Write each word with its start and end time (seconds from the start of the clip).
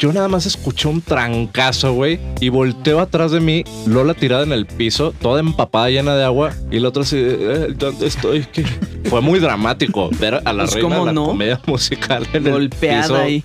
yo 0.00 0.12
nada 0.12 0.26
más 0.28 0.46
escuché 0.46 0.88
un 0.88 1.02
trancazo, 1.02 1.92
güey, 1.92 2.18
y 2.40 2.48
volteo 2.48 2.98
atrás 3.00 3.30
de 3.30 3.38
mí, 3.40 3.62
Lola 3.86 4.14
tirada 4.14 4.42
en 4.42 4.52
el 4.52 4.66
piso, 4.66 5.12
toda 5.20 5.40
empapada, 5.40 5.90
llena 5.90 6.16
de 6.16 6.24
agua, 6.24 6.52
y 6.70 6.78
el 6.78 6.86
otro 6.86 7.02
así, 7.02 7.16
eh, 7.18 7.68
¿dónde 7.76 8.06
estoy? 8.06 8.44
¿Qué? 8.52 8.64
Fue 9.04 9.20
muy 9.20 9.38
dramático 9.40 10.10
ver 10.18 10.40
a 10.44 10.52
la 10.52 10.64
Pues, 10.64 10.74
reina 10.74 10.88
¿cómo 10.88 11.00
de 11.00 11.06
la 11.06 11.12
no? 11.12 11.26
comedia 11.26 11.60
musical 11.66 12.26
en 12.32 12.46
el 12.46 12.52
Golpeada 12.52 13.02
piso. 13.02 13.16
ahí. 13.16 13.44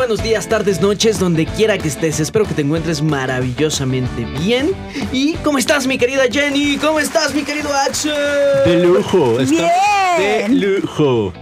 Buenos 0.00 0.22
días, 0.22 0.48
tardes, 0.48 0.80
noches, 0.80 1.18
donde 1.18 1.44
quiera 1.44 1.76
que 1.76 1.86
estés. 1.88 2.20
Espero 2.20 2.46
que 2.46 2.54
te 2.54 2.62
encuentres 2.62 3.02
maravillosamente 3.02 4.24
bien. 4.40 4.72
¿Y 5.12 5.34
cómo 5.44 5.58
estás, 5.58 5.86
mi 5.86 5.98
querida 5.98 6.22
Jenny? 6.32 6.78
¿Cómo 6.78 6.98
estás, 7.00 7.34
mi 7.34 7.42
querido 7.42 7.68
Axel? 7.70 8.14
De 8.64 8.82
lujo, 8.82 9.38
está 9.38 9.62
de 10.18 10.46
Bien. 10.48 10.58
lujo. 10.58 11.34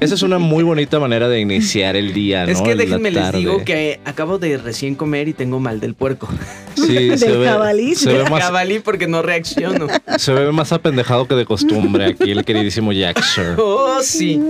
Esa 0.00 0.14
es 0.14 0.22
una 0.22 0.38
muy 0.38 0.62
bonita 0.64 0.98
manera 1.00 1.28
de 1.28 1.40
iniciar 1.40 1.96
el 1.96 2.12
día, 2.12 2.44
¿no? 2.46 2.52
Es 2.52 2.60
que 2.60 2.74
déjenme 2.74 3.10
les 3.10 3.32
digo 3.32 3.64
que 3.64 4.00
acabo 4.04 4.38
de 4.38 4.58
recién 4.58 4.94
comer 4.94 5.28
y 5.28 5.32
tengo 5.32 5.58
mal 5.60 5.80
del 5.80 5.94
puerco. 5.94 6.28
Sí, 6.74 7.16
se 7.18 7.26
Del 7.30 7.38
ve, 7.38 7.46
jabalí. 7.48 7.94
se 7.94 8.12
ve 8.12 8.28
más 8.30 8.40
Cabalí 8.40 8.78
porque 8.80 9.06
no 9.06 9.22
reacciono. 9.22 9.86
Se 10.18 10.32
ve 10.32 10.52
más 10.52 10.72
apendejado 10.72 11.26
que 11.26 11.34
de 11.34 11.44
costumbre 11.46 12.06
aquí 12.06 12.30
el 12.30 12.44
queridísimo 12.44 12.92
Jackson. 12.92 13.56
Oh, 13.58 13.98
sí. 14.02 14.40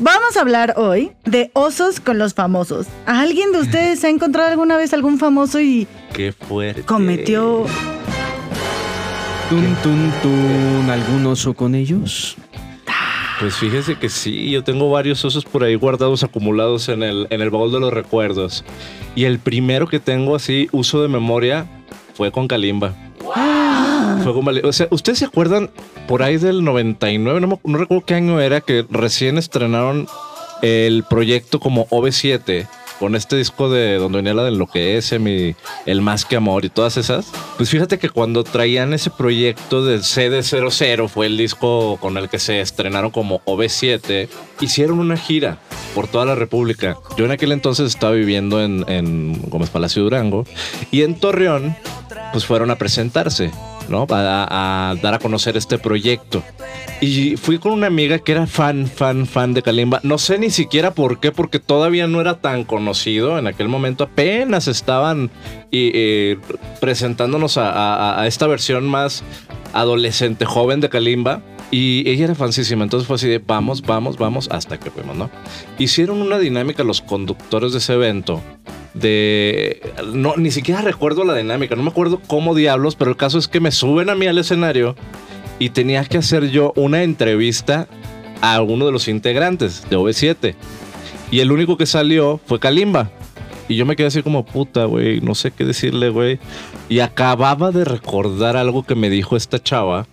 Vamos 0.00 0.36
a 0.36 0.40
hablar 0.40 0.74
hoy 0.76 1.12
de 1.24 1.50
osos 1.54 2.00
con 2.00 2.18
los 2.18 2.34
famosos. 2.34 2.86
¿A 3.06 3.20
¿Alguien 3.20 3.52
de 3.52 3.58
ustedes 3.60 4.02
ha 4.04 4.08
encontrado 4.08 4.50
alguna 4.50 4.76
vez 4.76 4.92
algún 4.92 5.18
famoso 5.18 5.60
y 5.60 5.86
Qué 6.12 6.32
fuerte. 6.32 6.82
cometió 6.82 7.64
Tun, 9.48 9.76
tun, 9.82 10.12
tun. 10.22 10.90
¿Algún 10.90 11.26
oso 11.26 11.52
con 11.54 11.74
ellos? 11.74 12.36
Pues 13.42 13.56
fíjese 13.56 13.96
que 13.96 14.08
sí, 14.08 14.50
yo 14.52 14.62
tengo 14.62 14.88
varios 14.88 15.24
osos 15.24 15.44
por 15.44 15.64
ahí 15.64 15.74
guardados, 15.74 16.22
acumulados 16.22 16.88
en 16.88 17.02
el, 17.02 17.26
en 17.30 17.40
el 17.40 17.50
baúl 17.50 17.72
de 17.72 17.80
los 17.80 17.92
recuerdos. 17.92 18.64
Y 19.16 19.24
el 19.24 19.40
primero 19.40 19.88
que 19.88 19.98
tengo 19.98 20.36
así, 20.36 20.68
uso 20.70 21.02
de 21.02 21.08
memoria, 21.08 21.66
fue 22.14 22.30
con 22.30 22.46
Kalimba. 22.46 22.94
Fue 24.22 24.32
con 24.32 24.44
Bali- 24.44 24.60
O 24.64 24.72
sea, 24.72 24.86
¿ustedes 24.92 25.18
se 25.18 25.24
acuerdan 25.24 25.70
por 26.06 26.22
ahí 26.22 26.36
del 26.36 26.62
99? 26.62 27.40
No, 27.40 27.48
me- 27.48 27.58
no 27.64 27.78
recuerdo 27.78 28.04
qué 28.06 28.14
año 28.14 28.40
era 28.40 28.60
que 28.60 28.86
recién 28.88 29.36
estrenaron 29.38 30.06
el 30.62 31.02
proyecto 31.10 31.58
como 31.58 31.88
OV7 31.88 32.68
con 33.02 33.16
este 33.16 33.34
disco 33.34 33.68
de 33.68 33.96
donde 33.96 34.18
venía 34.18 34.32
la 34.32 34.44
de 34.44 34.52
lo 34.52 34.68
que 34.68 34.96
es 34.96 35.18
mi 35.18 35.56
el 35.86 36.02
más 36.02 36.24
que 36.24 36.36
amor 36.36 36.64
y 36.64 36.68
todas 36.68 36.96
esas. 36.96 37.32
Pues 37.56 37.68
fíjate 37.68 37.98
que 37.98 38.08
cuando 38.08 38.44
traían 38.44 38.92
ese 38.92 39.10
proyecto 39.10 39.84
del 39.84 40.02
CD00 40.02 41.08
fue 41.08 41.26
el 41.26 41.36
disco 41.36 41.96
con 42.00 42.16
el 42.16 42.28
que 42.28 42.38
se 42.38 42.60
estrenaron 42.60 43.10
como 43.10 43.40
OV7, 43.40 44.28
hicieron 44.60 45.00
una 45.00 45.16
gira 45.16 45.58
por 45.96 46.06
toda 46.06 46.26
la 46.26 46.36
República. 46.36 46.96
Yo 47.16 47.24
en 47.24 47.32
aquel 47.32 47.50
entonces 47.50 47.88
estaba 47.88 48.12
viviendo 48.12 48.62
en, 48.62 48.84
en 48.86 49.50
Gómez 49.50 49.70
Palacio 49.70 50.04
Durango 50.04 50.46
y 50.92 51.02
en 51.02 51.16
Torreón 51.16 51.74
pues 52.30 52.46
fueron 52.46 52.70
a 52.70 52.76
presentarse, 52.76 53.50
¿no? 53.92 54.06
A, 54.10 54.96
dar 55.00 55.14
a 55.14 55.18
conocer 55.20 55.56
este 55.56 55.78
proyecto. 55.78 56.42
Y 57.00 57.36
fui 57.36 57.58
con 57.58 57.72
una 57.72 57.86
amiga 57.86 58.18
que 58.18 58.32
era 58.32 58.46
fan, 58.46 58.88
fan, 58.88 59.26
fan 59.26 59.54
de 59.54 59.62
Kalimba. 59.62 60.00
No 60.02 60.18
sé 60.18 60.38
ni 60.38 60.50
siquiera 60.50 60.94
por 60.94 61.20
qué, 61.20 61.30
porque 61.30 61.60
todavía 61.60 62.08
no 62.08 62.20
era 62.20 62.40
tan 62.40 62.64
conocido. 62.64 63.38
En 63.38 63.46
aquel 63.46 63.68
momento 63.68 64.04
apenas 64.04 64.66
estaban 64.66 65.30
y, 65.70 65.92
eh, 65.94 66.38
presentándonos 66.80 67.58
a 67.58 68.24
esta 68.26 68.46
versión 68.48 68.86
más 68.86 69.22
adolescente, 69.72 70.44
joven 70.44 70.80
de 70.80 70.88
Kalimba. 70.88 71.42
Y 71.70 72.06
ella 72.06 72.26
era 72.26 72.34
fansísima, 72.34 72.84
entonces 72.84 73.06
fue 73.06 73.16
así 73.16 73.28
de 73.28 73.38
vamos, 73.38 73.80
vamos, 73.80 74.18
vamos, 74.18 74.46
hasta 74.50 74.78
que 74.78 74.90
fuimos, 74.90 75.16
¿no? 75.16 75.30
Hicieron 75.78 76.20
una 76.20 76.38
dinámica 76.38 76.84
los 76.84 77.00
conductores 77.00 77.72
de 77.72 77.78
ese 77.78 77.94
evento 77.94 78.42
de... 78.94 79.80
No, 80.12 80.36
ni 80.36 80.50
siquiera 80.50 80.80
recuerdo 80.82 81.24
la 81.24 81.34
dinámica, 81.34 81.76
no 81.76 81.82
me 81.82 81.90
acuerdo 81.90 82.20
cómo 82.26 82.54
diablos, 82.54 82.96
pero 82.96 83.10
el 83.10 83.16
caso 83.16 83.38
es 83.38 83.48
que 83.48 83.60
me 83.60 83.70
suben 83.70 84.10
a 84.10 84.14
mí 84.14 84.26
al 84.26 84.38
escenario 84.38 84.96
y 85.58 85.70
tenía 85.70 86.04
que 86.04 86.18
hacer 86.18 86.50
yo 86.50 86.72
una 86.76 87.02
entrevista 87.02 87.88
a 88.40 88.60
uno 88.62 88.86
de 88.86 88.92
los 88.92 89.08
integrantes 89.08 89.88
de 89.88 89.96
OV7. 89.96 90.54
Y 91.30 91.40
el 91.40 91.52
único 91.52 91.76
que 91.76 91.86
salió 91.86 92.40
fue 92.46 92.58
Kalimba. 92.60 93.10
Y 93.68 93.76
yo 93.76 93.86
me 93.86 93.96
quedé 93.96 94.08
así 94.08 94.22
como 94.22 94.44
puta, 94.44 94.84
güey, 94.84 95.20
no 95.20 95.34
sé 95.34 95.50
qué 95.50 95.64
decirle, 95.64 96.10
güey. 96.10 96.38
Y 96.88 96.98
acababa 96.98 97.70
de 97.70 97.84
recordar 97.84 98.56
algo 98.56 98.82
que 98.82 98.94
me 98.94 99.08
dijo 99.08 99.36
esta 99.36 99.62
chava, 99.62 100.06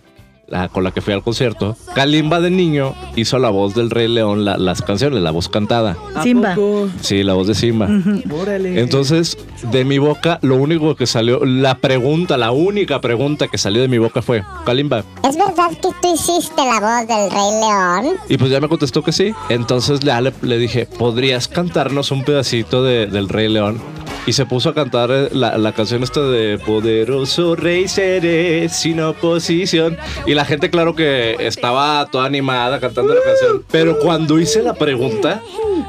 la, 0.50 0.68
con 0.68 0.84
la 0.84 0.90
que 0.90 1.00
fui 1.00 1.14
al 1.14 1.22
concierto. 1.22 1.76
Kalimba 1.94 2.40
de 2.40 2.50
niño 2.50 2.94
hizo 3.16 3.38
la 3.38 3.50
voz 3.50 3.74
del 3.74 3.88
Rey 3.90 4.08
León, 4.08 4.44
la- 4.44 4.58
las 4.58 4.82
canciones, 4.82 5.22
la 5.22 5.30
voz 5.30 5.48
cantada. 5.48 5.96
¿A 6.14 6.22
Simba. 6.22 6.56
Sí, 7.00 7.22
la 7.22 7.34
voz 7.34 7.46
de 7.46 7.54
Simba. 7.54 7.88
Órale. 8.30 8.80
Entonces, 8.80 9.38
de 9.70 9.84
mi 9.84 9.98
boca, 9.98 10.38
lo 10.42 10.56
único 10.56 10.94
que 10.96 11.06
salió, 11.06 11.44
la 11.44 11.76
pregunta, 11.76 12.36
la 12.36 12.50
única 12.50 13.00
pregunta 13.00 13.48
que 13.48 13.58
salió 13.58 13.80
de 13.80 13.88
mi 13.88 13.98
boca 13.98 14.22
fue, 14.22 14.42
Kalimba. 14.66 15.04
¿Es 15.22 15.36
verdad 15.36 15.70
que 15.70 15.76
tú 15.76 15.94
hiciste 16.14 16.56
la 16.64 16.80
voz 16.80 17.08
del 17.08 17.30
Rey 17.30 17.60
León? 17.60 18.16
Y 18.28 18.36
pues 18.36 18.50
ya 18.50 18.60
me 18.60 18.68
contestó 18.68 19.02
que 19.02 19.12
sí. 19.12 19.32
Entonces 19.48 20.00
ya 20.00 20.20
le, 20.20 20.32
le 20.42 20.58
dije, 20.58 20.86
¿podrías 20.98 21.48
cantarnos 21.48 22.10
un 22.10 22.24
pedacito 22.24 22.82
de- 22.82 23.06
del 23.06 23.28
Rey 23.28 23.48
León? 23.48 23.80
Y 24.26 24.32
se 24.32 24.46
puso 24.46 24.68
a 24.68 24.74
cantar 24.74 25.10
eh, 25.10 25.28
la, 25.32 25.58
la 25.58 25.72
canción 25.72 26.02
esta 26.02 26.20
de 26.22 26.58
Poderoso 26.58 27.56
Rey 27.56 27.88
seré 27.88 28.68
sin 28.68 29.00
oposición. 29.00 29.96
Y 30.26 30.34
la 30.34 30.44
gente, 30.44 30.70
claro 30.70 30.94
que 30.94 31.36
estaba 31.40 32.06
toda 32.10 32.26
animada 32.26 32.80
cantando 32.80 33.14
la 33.14 33.22
canción. 33.22 33.64
Pero 33.70 33.98
cuando 33.98 34.38
hice 34.38 34.62
la 34.62 34.74
pregunta, 34.74 35.42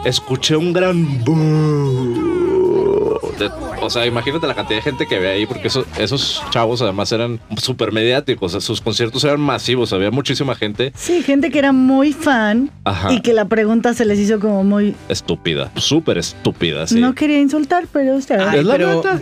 escuché 0.06 0.56
un 0.56 0.74
gran 0.74 1.24
"Boo". 1.24 2.31
De- 3.42 3.52
o 3.82 3.90
sea, 3.90 4.06
imagínate 4.06 4.46
la 4.48 4.54
cantidad 4.56 4.78
de 4.80 4.84
gente 4.84 5.08
que 5.08 5.20
ve 5.20 5.30
ahí, 5.30 5.46
porque 5.46 5.68
eso- 5.68 5.86
esos 5.98 6.42
chavos 6.52 6.82
además 6.82 7.12
eran 7.12 7.40
súper 7.58 7.92
mediáticos. 7.92 8.52
Sus 8.64 8.82
conciertos 8.82 9.24
eran 9.24 9.40
masivos, 9.42 9.92
había 9.94 10.12
muchísima 10.12 10.56
gente. 10.56 10.92
Sí, 10.96 11.24
gente 11.24 11.50
que 11.52 11.60
era 11.60 11.72
muy 11.72 12.14
fan 12.14 12.70
Ajá. 12.84 13.12
y 13.14 13.22
que 13.22 13.34
la 13.34 13.46
pregunta 13.46 13.94
se 13.94 14.06
les 14.06 14.20
hizo 14.20 14.40
como 14.40 14.64
muy... 14.64 14.96
estúpida, 15.10 15.72
súper 15.76 16.18
estúpida, 16.20 16.86
sí. 16.88 17.00
No 17.00 17.16
quería 17.16 17.40
insultar, 17.40 17.86
pero 17.92 18.16
usted... 18.16 18.40
Ay, 18.40 18.60
Es 18.60 18.66
la 18.66 18.76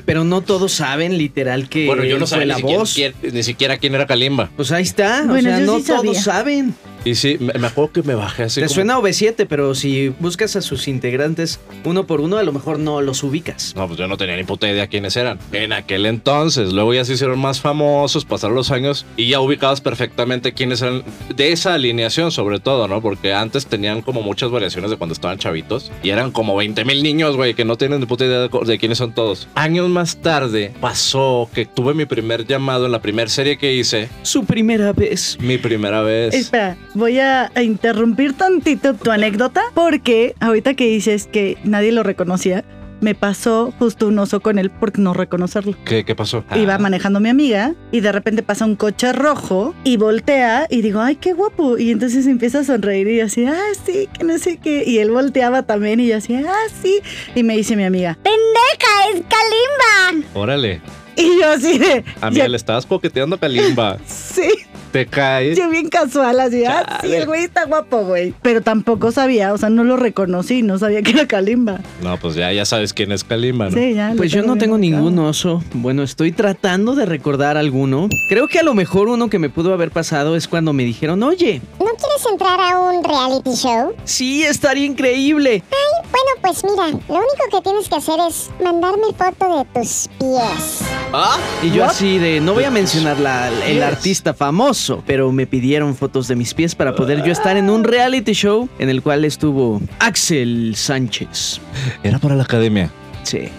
pero, 0.06 0.24
no 0.24 0.42
todos 0.42 0.72
saben 0.74 1.18
literal 1.18 1.70
que 1.70 1.86
bueno, 1.86 2.04
yo 2.04 2.16
no 2.20 2.28
fue 2.28 2.28
sabía 2.28 2.46
ni 2.46 2.50
la 2.50 2.56
siquiera, 2.58 2.80
voz. 2.80 2.94
quién, 2.94 3.14
ni 3.34 3.44
siquiera 3.44 3.78
quién 3.78 3.96
era 3.96 4.06
Kalimba. 4.06 4.50
Pues 4.56 4.72
ahí 4.72 4.84
está. 4.84 5.24
Bueno, 5.26 5.50
o 5.50 5.52
sea, 5.52 5.60
yo 5.60 5.66
no 5.66 5.78
sí 5.80 5.86
todos 5.86 6.04
sabía. 6.06 6.22
saben. 6.22 6.76
Y 7.06 7.16
sí, 7.16 7.38
me, 7.40 7.54
me 7.54 7.68
acuerdo 7.68 7.92
que 7.94 8.04
me 8.04 8.16
bajé 8.16 8.44
así 8.44 8.62
Te 8.62 8.68
como- 8.68 8.76
suena 8.76 8.98
OV7, 9.00 9.46
pero 9.48 9.74
si 9.76 10.10
buscas 10.20 10.56
a 10.56 10.62
sus 10.62 10.88
integrantes 10.88 11.60
uno 11.86 12.06
por 12.06 12.22
uno, 12.22 12.38
a 12.38 12.44
lo 12.44 12.52
mejor 12.52 12.80
no 12.80 13.02
los 13.02 13.24
ubicas. 13.24 13.74
No, 13.76 13.88
pues 13.88 13.98
yo 14.00 14.08
no 14.08 14.18
tenía 14.18 14.36
ni 14.36 14.44
puta 14.44 14.70
idea 14.70 14.88
quiénes 14.88 15.16
eran. 15.16 15.40
En 15.52 15.74
aquel 15.74 16.06
entonces. 16.06 16.74
Luego 16.74 16.94
ya 16.94 17.06
se 17.06 17.14
hicieron 17.14 17.40
más 17.40 17.62
famosos, 17.62 18.26
pasaron 18.26 18.56
los 18.56 18.72
años 18.72 19.06
y 19.18 19.30
ya 19.30 19.40
ubicados 19.40 19.82
perfectamente 19.82 20.54
quiénes 20.54 20.82
eran. 20.82 21.04
De 21.36 21.52
esa 21.52 21.74
alineación, 21.74 22.32
sobre 22.32 22.60
todo, 22.60 22.88
¿no? 22.88 23.02
Porque 23.02 23.34
antes 23.34 23.66
tenían 23.66 24.02
como 24.02 24.22
muchas 24.22 24.52
variaciones 24.52 24.92
de 24.92 24.98
cuando 24.98 25.14
estaban 25.14 25.38
chavitos. 25.38 25.92
Y 26.04 26.10
eran 26.10 26.32
como 26.32 26.56
20 26.56 26.84
mil 26.86 27.02
niños, 27.04 27.36
güey, 27.36 27.54
que 27.54 27.66
no 27.66 27.78
tienen 27.78 28.00
ni 28.00 28.06
puta 28.06 28.26
idea 28.26 28.48
de 28.50 28.78
quiénes 28.78 28.98
son 28.98 29.14
todos. 29.14 29.48
Años 29.56 29.90
más 29.90 30.18
tarde 30.18 30.74
pasó 30.82 31.50
que 31.54 31.66
tuve 31.66 31.94
mi 31.94 32.06
primer 32.06 32.46
llamado 32.46 32.86
en 32.86 32.92
la 32.92 33.02
primera 33.02 33.30
serie 33.30 33.58
que 33.58 33.74
hice. 33.74 34.10
Su 34.24 34.44
primera 34.46 34.94
vez. 34.94 35.38
Mi 35.40 35.58
primera 35.58 36.02
vez. 36.02 36.34
Espera, 36.34 36.78
voy 37.00 37.20
a 37.20 37.52
a 37.56 37.64
interrumpir 37.64 38.34
tantito 38.34 38.94
tu 38.94 39.10
anécdota 39.12 39.62
porque 39.74 40.36
ahorita 40.40 40.76
que 40.76 40.86
dices 40.88 41.28
que 41.32 41.58
nadie 41.64 41.92
lo 41.92 42.04
reconocía, 42.04 42.64
me 43.02 43.16
pasó 43.16 43.74
justo 43.80 44.08
un 44.10 44.20
oso 44.20 44.42
con 44.42 44.60
él 44.60 44.70
por 44.70 45.00
no 45.00 45.14
reconocerlo. 45.14 45.74
¿Qué, 45.86 46.04
qué 46.04 46.16
pasó? 46.16 46.44
Iba 46.54 46.76
Ah. 46.76 46.80
manejando 46.80 47.22
mi 47.22 47.30
amiga 47.30 47.74
y 47.94 48.02
de 48.02 48.12
repente 48.12 48.44
pasa 48.44 48.66
un 48.66 48.76
coche 48.76 49.14
rojo 49.14 49.74
y 49.86 49.96
voltea 49.96 50.68
y 50.70 50.82
digo, 50.82 51.00
ay, 51.00 51.16
qué 51.16 51.32
guapo. 51.32 51.78
Y 51.78 51.92
entonces 51.92 52.28
empieza 52.28 52.60
a 52.60 52.64
sonreír 52.66 53.08
y 53.08 53.18
yo 53.20 53.26
así, 53.26 53.46
ah, 53.46 53.58
sí, 53.86 54.10
que 54.12 54.26
no 54.26 54.38
sé 54.38 54.58
qué. 54.58 54.84
Y 54.86 54.98
él 54.98 55.12
volteaba 55.12 55.64
también 55.64 56.02
y 56.02 56.08
yo 56.08 56.18
así, 56.18 56.36
ah, 56.36 56.54
sí. 56.84 57.00
Y 57.36 57.44
me 57.44 57.56
dice 57.56 57.78
mi 57.78 57.86
amiga, 57.86 58.18
¡Pendeja, 58.22 58.94
es 59.14 59.24
Kalimba! 59.30 60.28
Órale. 60.34 60.82
y 61.16 61.40
yo 61.40 61.50
así 61.52 61.78
de, 61.80 62.04
Amiga, 62.20 62.44
ya- 62.46 62.50
le 62.50 62.58
estabas 62.58 62.86
coqueteando 62.86 63.38
a 63.38 63.40
Kalimba. 63.40 63.98
sí. 64.06 64.50
Te 64.92 65.06
caes. 65.06 65.58
Yo 65.58 65.70
bien 65.70 65.88
casual, 65.90 66.40
así, 66.40 66.66
ah, 66.66 66.98
sí, 67.02 67.14
el 67.14 67.26
güey 67.28 67.44
está 67.44 67.66
guapo, 67.66 68.00
güey. 68.06 68.34
Pero 68.42 68.62
tampoco 68.62 69.12
sabía, 69.12 69.54
o 69.54 69.58
sea, 69.58 69.70
no 69.70 69.84
lo 69.84 69.98
reconocí, 69.98 70.64
no 70.64 70.80
sabía 70.80 71.02
que 71.04 71.12
era 71.12 71.28
Kalimba. 71.28 71.80
No, 72.02 72.18
pues 72.18 72.36
ya, 72.36 72.52
ya 72.52 72.66
sabes 72.66 72.94
quién 72.94 73.12
es 73.12 73.24
Kalimba, 73.24 73.66
¿no? 73.70 73.78
Sí, 73.78 73.94
ya. 73.94 74.14
Pues 74.18 74.32
yo 74.32 74.42
no 74.42 74.58
tengo 74.58 74.78
ningún 74.80 75.20
oso. 75.20 75.64
Bueno, 75.74 76.02
estoy 76.02 76.32
tratando 76.32 76.96
de 76.96 77.06
recordar 77.06 77.56
alguno. 77.58 78.10
Creo 78.30 78.48
que 78.48 78.60
a 78.60 78.64
lo 78.64 78.74
mejor 78.74 79.10
uno 79.10 79.30
que 79.30 79.38
me 79.38 79.50
pudo 79.50 79.74
haber 79.74 79.92
pasado 79.92 80.36
es 80.36 80.48
cuando 80.48 80.74
me 80.74 80.84
dijeron, 80.84 81.22
oye, 81.22 81.62
¿No 81.80 81.86
quieres 81.86 82.26
entrar 82.32 82.60
a 82.60 82.80
un 82.80 83.04
reality 83.04 83.52
show? 83.56 83.94
sí, 84.06 84.44
estaría 84.44 84.86
increíble. 84.86 85.64
Pues 85.70 85.80
Bueno, 86.12 86.42
pues 86.42 86.64
mira, 86.64 86.88
lo 87.08 87.16
único 87.16 87.44
que 87.58 87.62
tienes 87.62 87.88
que 87.90 87.96
hacer 87.96 88.16
es 88.28 88.50
mandarme 88.64 89.04
foto 89.16 89.60
de 89.60 89.66
tus 89.80 90.08
pies. 90.18 90.80
¿Ah? 91.14 91.38
Y 91.62 91.70
yo 91.72 91.84
What? 91.84 91.92
así 91.92 92.18
de, 92.18 92.40
no 92.42 92.54
voy 92.54 92.64
a 92.64 92.72
mencionar 92.72 93.20
la- 93.20 93.50
el 93.68 93.82
artista 93.84 94.34
famoso, 94.34 94.79
pero 95.06 95.32
me 95.32 95.46
pidieron 95.48 95.96
fotos 95.96 96.28
de 96.28 96.36
mis 96.36 96.54
pies 96.54 96.76
para 96.76 96.96
poder 96.96 97.24
yo 97.24 97.32
estar 97.32 97.58
en 97.58 97.70
un 97.70 97.84
reality 97.84 98.34
show 98.34 98.70
en 98.80 98.90
el 98.90 99.02
cual 99.02 99.26
estuvo 99.26 99.82
Axel 100.00 100.74
Sánchez. 100.76 101.60
Era 102.04 102.20
para 102.20 102.36
la 102.36 102.44
academia. 102.44 102.92
Sí. 103.24 103.50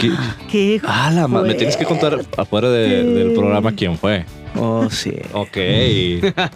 ¿Qué? 0.00 0.10
Qué 0.50 0.80
Ah, 0.84 1.10
la 1.14 1.28
me 1.28 1.54
tienes 1.54 1.76
que 1.76 1.84
contar 1.84 2.18
afuera 2.36 2.68
de- 2.70 3.04
del 3.04 3.32
programa 3.32 3.72
quién 3.72 3.96
fue. 3.96 4.24
Oh, 4.58 4.88
sí. 4.90 5.12
Ok. 5.32 5.56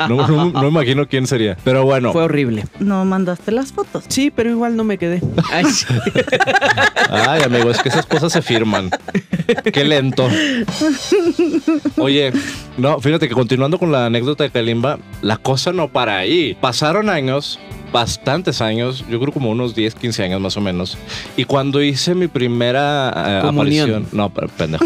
No, 0.08 0.26
no- 0.52 0.68
imagino 0.68 1.06
quién 1.06 1.26
sería. 1.26 1.56
Pero 1.64 1.84
bueno. 1.84 2.12
Fue 2.12 2.22
horrible. 2.24 2.64
No 2.78 3.04
mandaste 3.04 3.52
las 3.52 3.72
fotos. 3.72 4.04
Sí, 4.08 4.30
pero 4.30 4.50
igual 4.50 4.76
no 4.76 4.84
me 4.84 4.98
quedé. 4.98 5.20
Ay, 5.52 5.64
sí. 5.66 5.86
Ay, 7.10 7.42
amigo, 7.42 7.70
es 7.70 7.80
que 7.80 7.88
esas 7.88 8.06
cosas 8.06 8.32
se 8.32 8.42
firman. 8.42 8.90
Qué 9.72 9.84
lento. 9.84 10.28
Oye, 11.96 12.32
no, 12.78 13.00
fíjate 13.00 13.28
que 13.28 13.34
continuando 13.34 13.78
con 13.78 13.92
la 13.92 14.06
anécdota 14.06 14.44
de 14.44 14.50
Kalimba, 14.50 14.98
la 15.22 15.36
cosa 15.36 15.72
no 15.72 15.88
para 15.88 16.18
ahí. 16.18 16.56
Pasaron 16.60 17.08
años, 17.10 17.58
bastantes 17.92 18.60
años, 18.60 19.04
yo 19.08 19.20
creo 19.20 19.32
como 19.32 19.50
unos 19.50 19.74
10, 19.74 19.94
15 19.94 20.24
años 20.24 20.40
más 20.40 20.56
o 20.56 20.60
menos. 20.60 20.96
Y 21.36 21.44
cuando 21.44 21.82
hice 21.82 22.14
mi 22.14 22.28
primera 22.28 23.12
eh, 23.16 23.48
aparición, 23.48 24.06
no, 24.12 24.30
pendejo. 24.30 24.84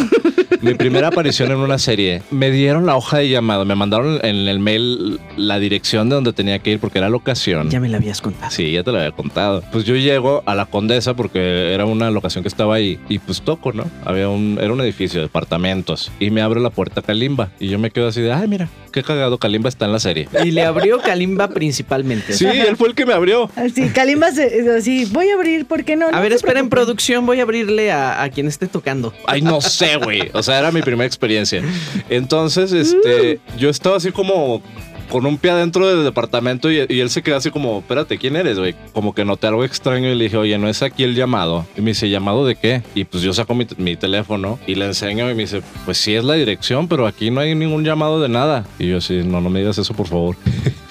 mi 0.62 0.74
primera 0.74 1.08
aparición 1.08 1.50
en 1.50 1.58
una 1.58 1.78
serie, 1.78 2.22
me 2.30 2.50
dieron 2.50 2.86
la 2.86 2.96
hoja 2.96 3.18
de 3.18 3.28
llamado, 3.28 3.64
me 3.64 3.74
mandaron 3.74 4.18
en 4.24 4.48
el 4.48 4.58
mail 4.58 5.20
la 5.36 5.58
dirección 5.58 6.08
de 6.08 6.14
donde 6.14 6.32
tenía 6.32 6.58
que 6.58 6.72
ir 6.72 6.78
porque 6.78 6.98
era 6.98 7.08
la 7.08 7.16
ocasión. 7.16 7.70
ya 7.70 7.80
me 7.80 7.88
la 7.88 7.98
habías 7.98 8.20
contado. 8.20 8.50
Sí, 8.50 8.72
ya 8.72 8.82
te 8.82 8.92
lo 8.92 8.98
había 8.98 9.12
contado. 9.12 9.62
Pues 9.72 9.84
yo 9.84 9.96
llego 9.96 10.42
a 10.46 10.54
la 10.54 10.66
Condesa 10.66 11.14
porque 11.14 11.74
era 11.74 11.84
una 11.84 12.10
locación 12.10 12.42
que 12.42 12.48
estaba 12.48 12.74
ahí 12.74 12.98
y 13.08 13.18
pues 13.18 13.42
toco, 13.42 13.72
¿no? 13.72 13.84
Había 14.04 14.28
un, 14.28 14.58
era 14.60 14.72
un 14.72 14.80
edificio 14.80 15.20
de 15.20 15.26
departamentos 15.26 16.10
y 16.20 16.30
me 16.30 16.40
abre 16.40 16.60
la 16.60 16.70
puerta 16.70 17.02
Kalimba 17.02 17.50
y 17.60 17.68
yo 17.68 17.78
me 17.78 17.90
quedo 17.90 18.08
así 18.08 18.20
de, 18.20 18.32
ay, 18.32 18.48
mira, 18.48 18.68
qué 18.92 19.02
cagado, 19.02 19.38
Kalimba 19.38 19.68
está 19.68 19.86
en 19.86 19.92
la 19.92 19.98
serie. 19.98 20.28
Y 20.44 20.50
le 20.52 20.62
abrió 20.62 21.00
Kalimba 21.00 21.48
principalmente. 21.48 22.32
Sí, 22.32 22.46
él 22.46 22.76
fue 22.76 22.88
el 22.88 22.93
que 22.94 23.06
me 23.06 23.12
abrió. 23.12 23.50
Así, 23.56 23.88
Kalimba 23.90 24.30
se, 24.32 24.70
así, 24.76 25.04
voy 25.06 25.28
a 25.30 25.34
abrir, 25.34 25.66
¿por 25.66 25.84
qué 25.84 25.96
no? 25.96 26.08
A 26.08 26.12
No 26.12 26.20
ver, 26.20 26.32
espera, 26.32 26.60
en 26.60 26.68
producción 26.68 27.26
voy 27.26 27.40
a 27.40 27.42
abrirle 27.42 27.92
a, 27.92 28.22
a 28.22 28.30
quien 28.30 28.46
esté 28.48 28.66
tocando. 28.66 29.12
Ay, 29.26 29.42
no 29.42 29.60
sé, 29.60 29.96
güey. 29.96 30.30
O 30.32 30.42
sea, 30.42 30.58
era 30.58 30.70
mi 30.72 30.82
primera 30.82 31.06
experiencia. 31.06 31.62
Entonces, 32.08 32.72
este, 32.72 33.40
yo 33.58 33.68
estaba 33.70 33.96
así 33.96 34.10
como 34.12 34.62
con 35.10 35.26
un 35.26 35.36
pie 35.36 35.50
adentro 35.50 35.86
del 35.86 36.02
departamento 36.02 36.72
y, 36.72 36.86
y 36.88 37.00
él 37.00 37.10
se 37.10 37.22
quedó 37.22 37.36
así 37.36 37.50
como, 37.50 37.80
espérate, 37.80 38.18
¿quién 38.18 38.36
eres, 38.36 38.58
güey? 38.58 38.74
Como 38.92 39.14
que 39.14 39.24
noté 39.24 39.46
algo 39.46 39.62
extraño 39.64 40.10
y 40.10 40.14
le 40.14 40.24
dije, 40.24 40.36
oye, 40.38 40.56
¿no 40.58 40.68
es 40.68 40.82
aquí 40.82 41.04
el 41.04 41.14
llamado? 41.14 41.66
Y 41.76 41.82
me 41.82 41.90
dice, 41.90 42.08
¿llamado 42.08 42.46
de 42.46 42.56
qué? 42.56 42.82
Y 42.94 43.04
pues 43.04 43.22
yo 43.22 43.32
saco 43.32 43.54
mi, 43.54 43.66
mi 43.76 43.96
teléfono 43.96 44.58
y 44.66 44.74
le 44.74 44.86
enseño 44.86 45.30
y 45.30 45.34
me 45.34 45.42
dice, 45.42 45.62
pues 45.84 45.98
sí 45.98 46.14
es 46.14 46.24
la 46.24 46.34
dirección, 46.34 46.88
pero 46.88 47.06
aquí 47.06 47.30
no 47.30 47.40
hay 47.40 47.54
ningún 47.54 47.84
llamado 47.84 48.20
de 48.20 48.28
nada. 48.28 48.64
Y 48.78 48.88
yo 48.88 48.96
así, 48.96 49.22
no, 49.22 49.40
no 49.40 49.50
me 49.50 49.60
digas 49.60 49.78
eso, 49.78 49.94
por 49.94 50.08
favor. 50.08 50.36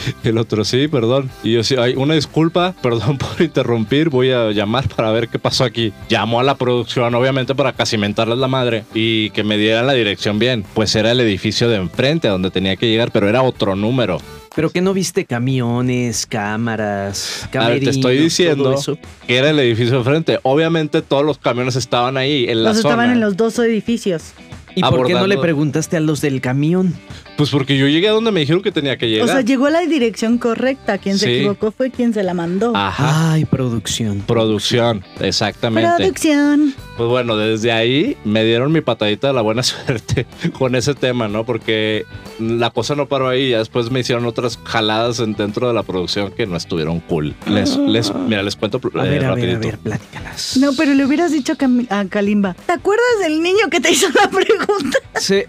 El 0.23 0.37
otro, 0.37 0.63
sí, 0.65 0.87
perdón. 0.87 1.29
Y 1.43 1.53
yo 1.53 1.63
sí, 1.63 1.75
ay, 1.77 1.93
una 1.95 2.13
disculpa, 2.15 2.73
perdón 2.81 3.17
por 3.17 3.41
interrumpir, 3.41 4.09
voy 4.09 4.31
a 4.31 4.51
llamar 4.51 4.87
para 4.89 5.11
ver 5.11 5.29
qué 5.29 5.39
pasó 5.39 5.63
aquí. 5.63 5.93
Llamó 6.09 6.39
a 6.39 6.43
la 6.43 6.55
producción, 6.55 7.13
obviamente, 7.15 7.55
para 7.55 7.73
casi 7.73 7.97
mentarles 7.97 8.37
la 8.37 8.47
madre 8.47 8.83
y 8.93 9.29
que 9.31 9.43
me 9.43 9.57
dieran 9.57 9.87
la 9.87 9.93
dirección 9.93 10.39
bien. 10.39 10.63
Pues 10.73 10.95
era 10.95 11.11
el 11.11 11.19
edificio 11.19 11.69
de 11.69 11.77
enfrente 11.77 12.27
a 12.27 12.31
donde 12.31 12.51
tenía 12.51 12.75
que 12.75 12.87
llegar, 12.87 13.11
pero 13.11 13.27
era 13.29 13.41
otro 13.41 13.75
número. 13.75 14.19
Pero 14.55 14.69
que 14.69 14.81
no 14.81 14.93
viste 14.93 15.25
camiones, 15.25 16.27
cámaras, 16.27 17.49
A 17.57 17.69
ver, 17.69 17.83
te 17.83 17.89
estoy 17.89 18.17
diciendo 18.19 18.73
eso? 18.73 18.99
que 19.25 19.37
era 19.37 19.49
el 19.49 19.59
edificio 19.59 19.93
de 19.93 19.97
enfrente. 19.97 20.39
Obviamente 20.43 21.01
todos 21.01 21.25
los 21.25 21.39
camiones 21.39 21.75
estaban 21.75 22.17
ahí, 22.17 22.45
en 22.47 22.63
la 22.63 22.69
Los 22.69 22.81
zona. 22.81 22.89
estaban 22.93 23.11
en 23.11 23.19
los 23.19 23.35
dos 23.35 23.57
edificios. 23.57 24.33
¿Y 24.75 24.81
por 24.81 25.05
qué 25.07 25.13
no 25.13 25.27
le 25.27 25.37
preguntaste 25.37 25.97
a 25.97 25.99
los 25.99 26.21
del 26.21 26.41
camión? 26.41 26.93
Pues 27.37 27.49
porque 27.49 27.77
yo 27.77 27.87
llegué 27.87 28.07
a 28.09 28.11
donde 28.11 28.31
me 28.31 28.41
dijeron 28.41 28.61
que 28.61 28.71
tenía 28.71 28.97
que 28.97 29.09
llegar. 29.09 29.27
O 29.27 29.31
sea, 29.31 29.41
llegó 29.41 29.65
a 29.65 29.69
la 29.71 29.81
dirección 29.81 30.37
correcta. 30.37 30.97
Quien 30.99 31.17
se 31.17 31.25
Sí. 31.25 31.31
equivocó 31.37 31.71
fue 31.71 31.89
quien 31.89 32.13
se 32.13 32.21
la 32.23 32.33
mandó. 32.33 32.75
Ajá. 32.75 33.33
Ay, 33.33 33.45
producción. 33.45 34.19
Producción, 34.27 35.03
exactamente. 35.19 35.89
Producción. 35.97 36.75
Pues 36.95 37.09
bueno, 37.09 37.35
desde 37.35 37.71
ahí 37.71 38.15
me 38.23 38.43
dieron 38.45 38.71
mi 38.71 38.81
patadita 38.81 39.27
de 39.27 39.33
la 39.33 39.41
buena 39.41 39.63
suerte 39.63 40.27
con 40.57 40.75
ese 40.75 40.93
tema, 40.93 41.27
¿no? 41.27 41.43
Porque 41.43 42.05
la 42.39 42.69
cosa 42.69 42.93
no 42.95 43.07
paró 43.07 43.27
ahí. 43.29 43.49
Ya 43.49 43.57
después 43.59 43.89
me 43.89 44.01
hicieron 44.01 44.25
otras 44.25 44.59
jaladas 44.63 45.19
en- 45.19 45.33
dentro 45.33 45.67
de 45.67 45.73
la 45.73 45.81
producción 45.83 46.31
que 46.33 46.45
no 46.45 46.55
estuvieron 46.55 46.99
cool. 46.99 47.33
Les, 47.47 47.75
les, 47.77 48.13
mira, 48.13 48.43
les 48.43 48.55
cuento 48.55 48.79
A 48.83 48.87
eh, 48.87 48.91
ver, 48.93 49.01
a 49.01 49.03
ver, 49.09 49.25
a 49.25 49.29
rapidito. 49.29 49.59
ver, 49.59 49.77
platícalas. 49.79 50.57
No, 50.57 50.71
pero 50.77 50.93
le 50.93 51.03
hubieras 51.05 51.31
dicho 51.31 51.53
a 51.89 52.05
Kalimba. 52.05 52.55
¿Te 52.67 52.73
acuerdas 52.73 53.05
del 53.23 53.41
niño 53.41 53.69
que 53.71 53.79
te 53.79 53.91
hizo 53.91 54.07
la 54.09 54.29
pregunta? 54.29 54.99
Se- 55.15 55.47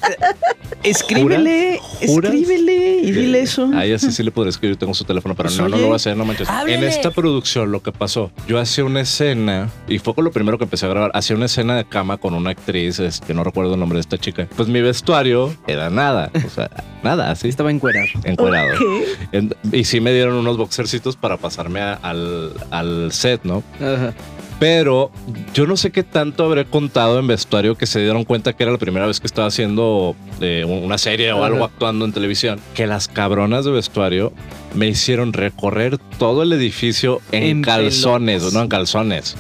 eh, 0.83 1.74
escríbele, 1.75 2.13
¿Juras? 2.13 2.35
escríbele 2.35 2.97
y 3.03 3.13
dile 3.13 3.41
eso. 3.41 3.71
A 3.75 3.85
ella 3.85 3.99
sí, 3.99 4.23
le 4.23 4.31
podré 4.31 4.51
escribir, 4.51 4.77
tengo 4.77 4.95
su 4.95 5.05
teléfono, 5.05 5.35
pero 5.35 5.49
Pues, 5.49 5.59
no, 5.59 5.69
no 5.69 5.77
lo 5.77 5.85
voy 5.85 5.93
a 5.93 5.97
hacer, 5.97 6.17
no 6.17 6.25
manches. 6.25 6.49
háblele. 6.49 6.79
En 6.79 6.85
esta 6.85 7.11
producción 7.11 7.73
lo 7.73 7.83
que 7.83 7.93
pasó, 7.93 8.31
yo 8.49 8.59
hacía 8.59 8.85
una 8.85 9.01
escena, 9.01 9.71
y 9.89 9.99
fue 9.99 10.15
con 10.15 10.25
lo 10.25 10.31
primero 10.33 10.59
que 10.59 10.65
empecé 10.65 10.87
a 10.87 10.89
grabar, 10.91 11.11
hacía 11.15 11.37
una 11.37 11.47
escena 11.47 11.77
de 11.77 11.85
cama 11.85 12.17
con 12.19 12.35
una 12.35 12.51
actriz, 12.51 12.99
este, 13.01 13.35
no 13.35 13.45
recuerdo 13.45 13.75
el 13.75 13.81
nombre 13.81 13.97
de 13.97 14.01
esta 14.01 14.19
chica. 14.19 14.49
Pues 14.57 14.69
mi 14.69 14.81
vestuario 14.81 15.55
era 15.67 15.91
nada, 15.91 16.31
o 16.35 16.51
sea, 16.51 16.71
nada, 17.03 17.31
así, 17.31 17.49
Estaba 17.49 17.71
encuerado. 17.71 18.07
encuerado. 18.25 18.75
Ok. 18.75 19.09
En- 19.33 19.55
y 19.73 19.85
sí 19.85 20.01
me 20.01 20.13
dieron 20.13 20.35
unos 20.35 20.57
boxercitos 20.57 21.17
para 21.17 21.37
pasarme 21.37 21.81
a- 21.81 21.95
al, 21.95 22.53
al 22.71 23.13
set, 23.13 23.41
¿no? 23.45 23.63
Ajá. 23.81 24.15
Pero 24.59 25.11
yo 25.53 25.67
no 25.67 25.77
sé 25.77 25.91
qué 25.91 26.03
tanto 26.03 26.45
habré 26.45 26.65
contado 26.65 27.19
en 27.19 27.27
vestuario 27.27 27.77
que 27.77 27.87
se 27.87 28.01
dieron 28.01 28.25
cuenta 28.25 28.53
que 28.53 28.63
era 28.63 28.73
la 28.73 28.79
primera 28.79 29.07
vez 29.07 29.21
que 29.21 29.27
estaba 29.27 29.49
haciendo 29.49 30.15
eh, 30.41 30.65
una 30.65 30.99
serie 30.99 31.33
o 31.33 31.45
algo 31.45 31.65
actuando 31.65 32.05
en 32.05 32.13
televisión. 32.13 32.61
Que 32.75 32.87
las 32.87 33.09
cabronas 33.09 33.65
de 33.65 33.73
vestuario 33.73 34.33
me 34.75 34.89
hicieron 34.89 35.33
recorrer 35.33 35.99
todo 36.19 36.43
el 36.43 36.53
edificio 36.53 37.21
en, 37.33 37.43
En 37.45 37.63
calzones, 37.63 38.53
no 38.53 38.63
en 38.63 38.69
calzones. 38.69 39.37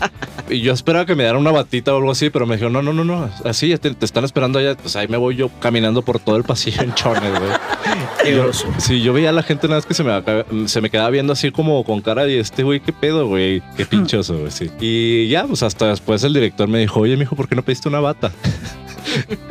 y 0.48 0.60
yo 0.60 0.72
esperaba 0.72 1.06
que 1.06 1.14
me 1.14 1.24
dieran 1.24 1.40
una 1.40 1.50
batita 1.50 1.92
o 1.94 1.98
algo 1.98 2.10
así, 2.10 2.30
pero 2.30 2.46
me 2.46 2.54
dijeron, 2.56 2.72
no, 2.72 2.82
no, 2.82 2.92
no, 2.92 3.04
no, 3.04 3.30
así 3.44 3.68
ya 3.68 3.78
te, 3.78 3.92
te 3.94 4.04
están 4.04 4.24
esperando 4.24 4.58
allá. 4.58 4.76
Pues 4.76 4.96
ahí 4.96 5.08
me 5.08 5.16
voy 5.16 5.36
yo 5.36 5.48
caminando 5.60 6.02
por 6.02 6.18
todo 6.18 6.36
el 6.36 6.44
pasillo 6.44 6.82
en 6.82 6.94
chones, 6.94 7.30
güey. 7.38 7.52
Yo-. 8.34 8.50
Sí, 8.78 9.02
yo 9.02 9.12
veía 9.12 9.30
a 9.30 9.32
la 9.32 9.42
gente 9.42 9.68
nada 9.68 9.78
más 9.78 9.86
que 9.86 9.94
se 9.94 10.02
me, 10.02 10.12
se 10.66 10.80
me 10.80 10.88
quedaba 10.90 11.10
viendo 11.10 11.32
así 11.32 11.50
como 11.50 11.84
con 11.84 12.00
cara 12.00 12.24
de 12.24 12.40
este 12.40 12.62
güey, 12.62 12.80
qué 12.80 12.92
pedo, 12.92 13.26
güey, 13.26 13.62
qué 13.76 13.84
pinchoso, 13.90 14.38
güey, 14.38 14.50
sí. 14.50 14.70
Y 14.80 15.28
ya, 15.28 15.46
pues 15.46 15.62
hasta 15.62 15.88
después 15.88 16.24
el 16.24 16.32
director 16.32 16.68
me 16.68 16.78
dijo, 16.78 17.00
oye, 17.00 17.16
mijo, 17.16 17.36
¿por 17.36 17.48
qué 17.48 17.54
no 17.54 17.62
pediste 17.62 17.88
una 17.88 18.00
bata? 18.00 18.32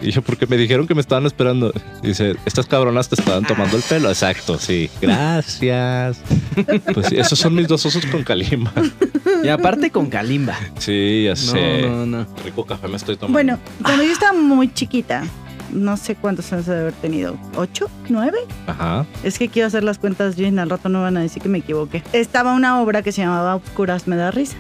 Y 0.02 0.12
yo, 0.12 0.22
porque 0.22 0.48
me 0.48 0.58
dijeron 0.58 0.88
que 0.88 0.96
me 0.96 1.02
estaban 1.02 1.26
esperando. 1.26 1.72
Dice, 2.02 2.36
estas 2.46 2.66
cabronas 2.68 3.10
te 3.10 3.16
estaban 3.16 3.46
tomando 3.46 3.78
el 3.78 3.84
pelo. 3.84 4.10
Exacto, 4.10 4.58
sí. 4.60 4.90
Gracias. 5.02 6.18
Pues 6.94 7.08
sí, 7.08 7.18
esos 7.18 7.40
son 7.40 7.56
mis 7.56 7.68
dos 7.68 7.86
osos 7.86 8.06
con 8.06 8.24
Kalimba. 8.24 8.72
Y 9.44 9.48
aparte 9.50 9.90
con 9.92 10.08
Kalimba. 10.10 10.56
Sí, 10.78 11.24
ya 11.26 11.32
No, 11.32 11.36
sé. 11.36 11.82
no, 11.84 12.06
no. 12.06 12.26
Rico 12.44 12.66
café 12.66 12.88
me 12.88 12.98
estoy 12.98 13.16
tomando. 13.18 13.34
Bueno, 13.34 13.60
cuando 13.84 14.04
yo 14.04 14.12
estaba 14.12 14.34
muy 14.38 14.72
chiquita, 14.74 15.24
no 15.72 15.98
sé 15.98 16.16
cuántos 16.16 16.52
años 16.54 16.66
de 16.68 16.80
haber 16.80 16.94
tenido, 16.94 17.36
¿ocho? 17.56 17.90
¿Nueve? 18.10 18.38
Ajá. 18.68 19.06
Es 19.24 19.40
que 19.40 19.50
quiero 19.50 19.68
hacer 19.68 19.84
las 19.84 19.98
cuentas 19.98 20.36
bien, 20.36 20.60
al 20.60 20.70
rato 20.70 20.88
no 20.90 21.02
van 21.02 21.18
a 21.18 21.22
decir 21.22 21.42
que 21.42 21.50
me 21.50 21.58
equivoqué. 21.60 22.04
Estaba 22.14 22.54
una 22.54 22.80
obra 22.82 23.02
que 23.02 23.12
se 23.12 23.22
llamaba 23.22 23.56
Oscuras 23.56 24.08
me 24.08 24.16
da 24.16 24.30
risa. 24.32 24.56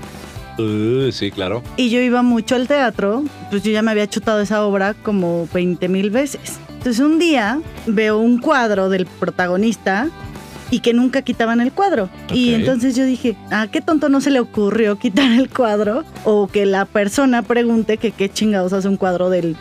Uh, 0.57 1.11
sí, 1.11 1.31
claro. 1.31 1.63
Y 1.77 1.89
yo 1.89 1.99
iba 2.01 2.21
mucho 2.21 2.55
al 2.55 2.67
teatro, 2.67 3.23
pues 3.49 3.63
yo 3.63 3.71
ya 3.71 3.81
me 3.81 3.91
había 3.91 4.07
chutado 4.07 4.41
esa 4.41 4.65
obra 4.65 4.93
como 4.93 5.47
20 5.53 5.87
mil 5.89 6.09
veces. 6.09 6.59
Entonces 6.69 6.99
un 6.99 7.17
día 7.17 7.61
veo 7.87 8.19
un 8.19 8.39
cuadro 8.39 8.89
del 8.89 9.05
protagonista 9.05 10.09
y 10.69 10.79
que 10.79 10.93
nunca 10.93 11.21
quitaban 11.21 11.61
el 11.61 11.71
cuadro. 11.71 12.09
Y 12.33 12.53
entonces 12.53 12.95
yo 12.95 13.05
dije, 13.05 13.37
¿a 13.51 13.67
qué 13.67 13.79
tonto 13.79 14.09
no 14.09 14.21
se 14.21 14.31
le 14.31 14.39
ocurrió 14.39 14.97
quitar 14.97 15.31
el 15.31 15.49
cuadro? 15.49 16.03
O 16.25 16.47
que 16.47 16.65
la 16.65 16.85
persona 16.85 17.41
pregunte 17.41 17.97
que 17.97 18.11
qué 18.11 18.27
chingados 18.27 18.73
hace 18.73 18.87
un 18.87 18.97
cuadro 18.97 19.29
del, 19.29 19.55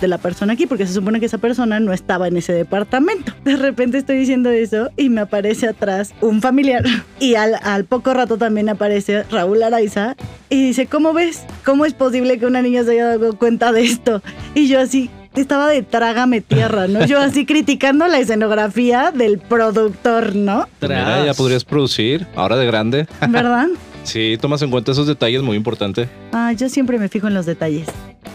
de 0.00 0.08
la 0.08 0.18
persona 0.18 0.52
aquí, 0.54 0.66
porque 0.66 0.86
se 0.86 0.92
supone 0.92 1.20
que 1.20 1.26
esa 1.26 1.38
persona 1.38 1.80
no 1.80 1.92
estaba 1.92 2.28
en 2.28 2.36
ese 2.36 2.52
departamento. 2.52 3.32
De 3.44 3.56
repente 3.56 3.98
estoy 3.98 4.18
diciendo 4.18 4.50
eso 4.50 4.90
y 4.96 5.08
me 5.08 5.20
aparece 5.22 5.68
atrás 5.68 6.14
un 6.20 6.40
familiar. 6.40 6.84
Y 7.20 7.34
al, 7.34 7.56
al 7.62 7.84
poco 7.84 8.14
rato 8.14 8.38
también 8.38 8.68
aparece 8.68 9.24
Raúl 9.24 9.62
Araiza 9.62 10.14
y 10.48 10.68
dice, 10.68 10.86
¿cómo 10.86 11.12
ves? 11.12 11.42
¿Cómo 11.64 11.84
es 11.84 11.92
posible 11.92 12.38
que 12.38 12.46
una 12.46 12.62
niña 12.62 12.84
se 12.84 12.92
haya 12.92 13.06
dado 13.06 13.36
cuenta 13.36 13.72
de 13.72 13.82
esto? 13.82 14.22
Y 14.54 14.68
yo 14.68 14.78
así, 14.78 15.10
estaba 15.34 15.68
de 15.68 15.82
trágame 15.82 16.40
tierra, 16.40 16.86
¿no? 16.86 17.04
Yo 17.06 17.20
así 17.20 17.44
criticando 17.46 18.06
la 18.06 18.18
escenografía 18.18 19.10
del 19.12 19.38
productor, 19.38 20.34
¿no? 20.36 20.68
Pues 20.78 20.90
mira, 20.90 21.24
ya 21.24 21.34
podrías 21.34 21.64
producir, 21.64 22.26
ahora 22.36 22.56
de 22.56 22.66
grande. 22.66 23.06
¿Verdad? 23.28 23.66
Sí, 24.04 24.38
tomas 24.40 24.62
en 24.62 24.70
cuenta 24.70 24.92
esos 24.92 25.06
detalles 25.06 25.42
muy 25.42 25.54
importantes. 25.54 26.08
Ah, 26.32 26.52
yo 26.52 26.70
siempre 26.70 26.98
me 26.98 27.10
fijo 27.10 27.26
en 27.28 27.34
los 27.34 27.44
detalles. 27.44 27.88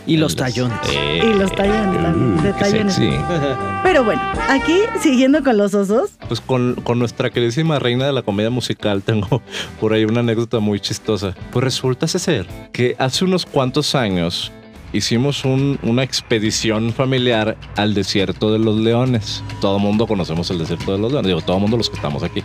Y 0.06 0.18
los 0.18 0.36
tallones. 0.36 0.78
Eh, 0.92 1.22
Y 1.24 1.38
los 1.40 1.52
tallones, 1.54 2.02
también, 2.02 2.44
de 2.44 2.54
tallones. 2.54 2.94
sexy. 2.96 3.18
Pero 3.84 4.04
bueno, 4.04 4.22
aquí 4.50 4.80
siguiendo 5.02 5.44
con 5.44 5.58
los 5.58 5.74
osos, 5.74 6.12
Pues 6.28 6.42
con, 6.42 6.76
con 6.84 7.00
nuestra 7.00 7.30
queridísima 7.30 7.80
reina 7.80 8.06
de 8.06 8.12
la 8.14 8.22
comedia 8.22 8.50
musical 8.50 9.02
tengo 9.06 9.42
por 9.80 9.94
ahí 9.94 10.04
una 10.06 10.20
anécdota 10.22 10.60
muy 10.60 10.80
chistosa. 10.80 11.36
Pues 11.52 11.64
resulta 11.64 12.08
ser 12.08 12.48
que 12.72 12.96
hace 13.00 13.24
unos 13.26 13.46
cuantos 13.46 13.96
años 13.96 14.52
hicimos 14.92 15.44
un- 15.46 15.80
una 15.84 16.04
expedición 16.04 16.92
familiar 16.94 17.58
al 17.78 17.94
desierto 17.94 18.52
de 18.52 18.60
los 18.60 18.76
leones. 18.78 19.44
Todo 19.62 19.80
mundo 19.80 20.06
conocemos 20.06 20.50
el 20.52 20.60
desierto 20.60 20.92
de 20.92 20.98
los 21.00 21.12
leones, 21.12 21.28
digo, 21.28 21.42
todo 21.42 21.60
mundo 21.60 21.78
los 21.78 21.90
que 21.90 21.96
estamos 21.96 22.24
aquí. 22.24 22.44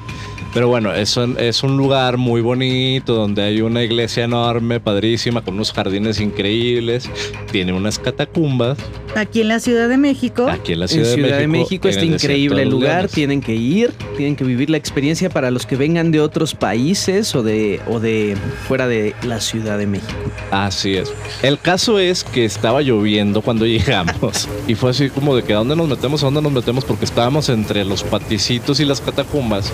Pero 0.55 0.69
bueno, 0.69 0.95
es 0.95 1.17
un, 1.17 1.39
es 1.39 1.63
un 1.63 1.77
lugar 1.77 2.17
muy 2.17 2.41
bonito 2.41 3.15
donde 3.15 3.43
hay 3.43 3.61
una 3.61 3.83
iglesia 3.83 4.25
enorme, 4.25 4.81
padrísima, 4.81 5.43
con 5.43 5.55
unos 5.55 5.73
jardines 5.73 6.21
increíbles. 6.21 7.09
Tiene 7.51 7.73
unas 7.73 7.99
catacumbas 7.99 8.79
aquí 9.15 9.41
en 9.41 9.49
la 9.49 9.61
Ciudad 9.61 9.89
de 9.89 9.97
México, 9.97 10.49
aquí 10.49 10.73
en 10.73 10.81
la 10.81 10.85
En 10.85 10.91
Ciudad, 10.91 11.15
Ciudad 11.15 11.39
de 11.39 11.47
México, 11.47 11.65
México. 11.65 11.89
en 11.89 11.91
está 11.91 12.03
el 12.03 12.11
desierto 12.13 12.27
increíble 12.27 12.57
de 12.57 12.63
el 12.63 12.69
lugar. 12.71 12.95
leones. 12.95 13.13
Tienen 13.13 13.41
que 13.41 13.55
ir, 13.55 13.93
tienen 14.17 14.37
que 14.37 14.45
vivir 14.45 14.71
la 14.71 14.77
experiencia 14.77 15.31
para 15.31 15.51
los 15.51 15.67
que 15.67 15.77
vengan 15.77 16.11
de 16.11 16.21
otros 16.21 16.55
países 16.55 17.35
o 17.35 17.43
de, 17.43 17.81
o 17.89 18.01
de 18.01 18.37
fuera 18.67 18.87
de 18.87 19.15
la 19.23 19.41
Ciudad 19.41 19.79
de 19.79 19.87
México. 19.87 20.13
Así 20.51 20.97
es. 20.97 21.13
El 21.43 21.59
caso 21.59 21.99
es 21.99 22.25
que 22.25 22.45
estaba 22.45 22.83
lloviendo 22.83 23.43
cuando 23.43 23.67
llegamos. 23.67 24.49
Y 24.67 24.75
fue 24.75 24.91
así 24.91 25.11
como 25.11 25.35
de 25.37 25.43
que 25.43 25.53
¿a 25.53 25.57
dónde 25.57 25.77
nos 25.77 25.89
metemos? 25.89 26.23
¿A 26.23 26.27
dónde 26.27 26.43
nos 26.43 26.53
metemos? 26.53 26.85
Porque 26.85 27.05
estábamos 27.05 27.49
entre 27.49 27.85
los 27.85 28.03
paticitos 28.03 28.81
y 28.81 28.85
las 28.85 29.01
catacumbas. 29.01 29.73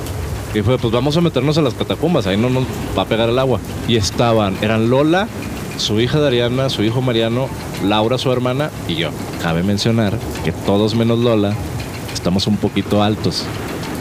Y 0.55 0.63
fue, 0.63 0.79
pues 0.79 0.93
vamos 0.93 1.17
a 1.17 1.21
meternos 1.21 1.59
a 1.59 1.63
las 1.63 1.75
catacumbas, 1.75 2.27
ahí 2.27 2.37
no 2.37 2.49
nos 2.49 2.65
va 2.97 3.03
a 3.03 3.07
pegar 3.07 3.29
el 3.29 3.39
agua. 3.39 3.59
Y 3.89 3.97
estaban, 3.97 4.57
eran 4.63 4.89
Lola, 4.89 5.27
su 5.79 6.01
hija 6.01 6.21
Dariana, 6.21 6.71
su 6.71 6.85
hijo 6.85 7.03
Mariano, 7.03 7.49
Laura, 7.85 8.19
su 8.19 8.31
hermana, 8.31 8.71
y 8.87 8.95
yo. 8.95 9.11
Cabe 9.43 9.63
mencionar 9.65 10.17
que 10.45 10.53
todos 10.53 10.95
menos 10.95 11.19
Lola 11.19 11.55
estamos 12.13 12.47
un 12.47 12.57
poquito 12.57 13.03
altos. 13.03 13.45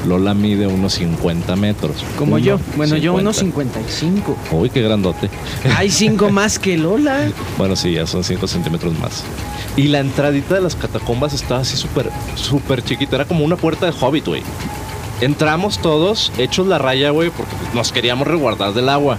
Lola 0.08 0.34
mide 0.34 0.68
unos 0.68 0.94
50 0.94 1.56
metros. 1.56 1.96
Como 2.18 2.36
Uno 2.36 2.44
yo. 2.44 2.60
Bueno, 2.76 2.98
yo 2.98 3.14
50. 3.14 3.22
unos 3.22 3.36
55. 3.38 4.38
Uy, 4.52 4.70
qué 4.70 4.82
grandote. 4.82 5.30
Hay 5.78 5.90
cinco 5.90 6.30
más 6.30 6.60
que 6.60 6.78
Lola. 6.78 7.30
Bueno, 7.58 7.76
sí, 7.76 7.94
ya 7.94 8.06
son 8.06 8.24
5 8.24 8.46
centímetros 8.48 8.98
más. 9.00 9.24
Y 9.78 9.84
la 9.84 10.00
entradita 10.00 10.56
de 10.56 10.62
las 10.62 10.76
catacumbas 10.76 11.34
estaba 11.34 11.62
así 11.62 11.78
súper, 11.78 12.12
súper 12.36 12.84
chiquita. 12.84 13.16
Era 13.16 13.26
como 13.26 13.44
una 13.46 13.56
puerta 13.56 13.86
de 13.86 13.94
hobbit, 14.00 14.28
güey. 14.28 14.44
Entramos 15.22 15.79
todos, 15.79 16.32
hechos 16.38 16.67
la 16.67 16.77
raya, 16.77 17.12
güey, 17.12 17.29
porque 17.29 17.55
pues, 17.55 17.74
nos 17.74 17.91
queríamos 17.91 18.27
resguardar 18.27 18.74
del 18.74 18.89
agua. 18.89 19.17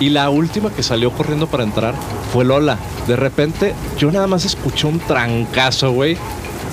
Y 0.00 0.10
la 0.10 0.30
última 0.30 0.70
que 0.70 0.82
salió 0.82 1.10
corriendo 1.10 1.46
para 1.46 1.64
entrar 1.64 1.94
fue 2.32 2.44
Lola. 2.44 2.78
De 3.06 3.16
repente, 3.16 3.74
yo 3.98 4.10
nada 4.12 4.26
más 4.26 4.44
escuché 4.44 4.86
un 4.86 5.00
trancazo, 5.00 5.92
güey. 5.92 6.16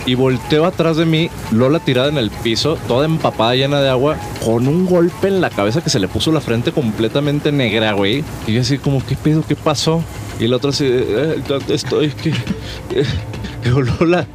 Y 0.05 0.13
volteo 0.13 0.65
atrás 0.65 0.97
de 0.97 1.05
mí, 1.05 1.31
Lola 1.51 1.79
tirada 1.79 2.09
en 2.09 2.19
el 2.19 2.29
piso, 2.29 2.77
toda 2.87 3.05
empapada, 3.05 3.55
llena 3.55 3.81
de 3.81 3.89
agua, 3.89 4.17
con 4.43 4.67
un 4.67 4.85
golpe 4.85 5.29
en 5.29 5.41
la 5.41 5.49
cabeza 5.49 5.81
que 5.81 5.89
se 5.89 5.99
le 5.99 6.07
puso 6.07 6.31
la 6.31 6.41
frente 6.41 6.71
completamente 6.71 7.51
negra, 7.51 7.93
güey. 7.93 8.23
Y 8.45 8.53
yo 8.53 8.61
así 8.61 8.77
como, 8.77 9.03
¿qué 9.03 9.15
pedo? 9.15 9.43
¿Qué 9.47 9.55
pasó? 9.55 10.03
Y 10.39 10.47
la 10.47 10.57
otra 10.57 10.69
así, 10.69 10.85
eh, 10.87 11.41
¿dónde 11.47 11.73
estoy? 11.73 12.09
¿Qué? 12.09 12.33
Eh, 12.91 13.05
Lola, 13.99 14.27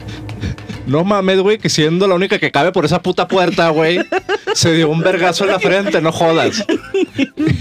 no 0.86 1.04
mames, 1.04 1.40
güey, 1.40 1.58
que 1.58 1.68
siendo 1.68 2.06
la 2.06 2.14
única 2.14 2.38
que 2.38 2.50
cabe 2.50 2.72
por 2.72 2.84
esa 2.84 3.02
puta 3.02 3.28
puerta, 3.28 3.68
güey, 3.70 4.00
se 4.54 4.72
dio 4.72 4.90
un 4.90 5.00
vergazo 5.00 5.44
en 5.44 5.50
la 5.50 5.60
frente, 5.60 6.00
no 6.00 6.12
jodas. 6.12 6.64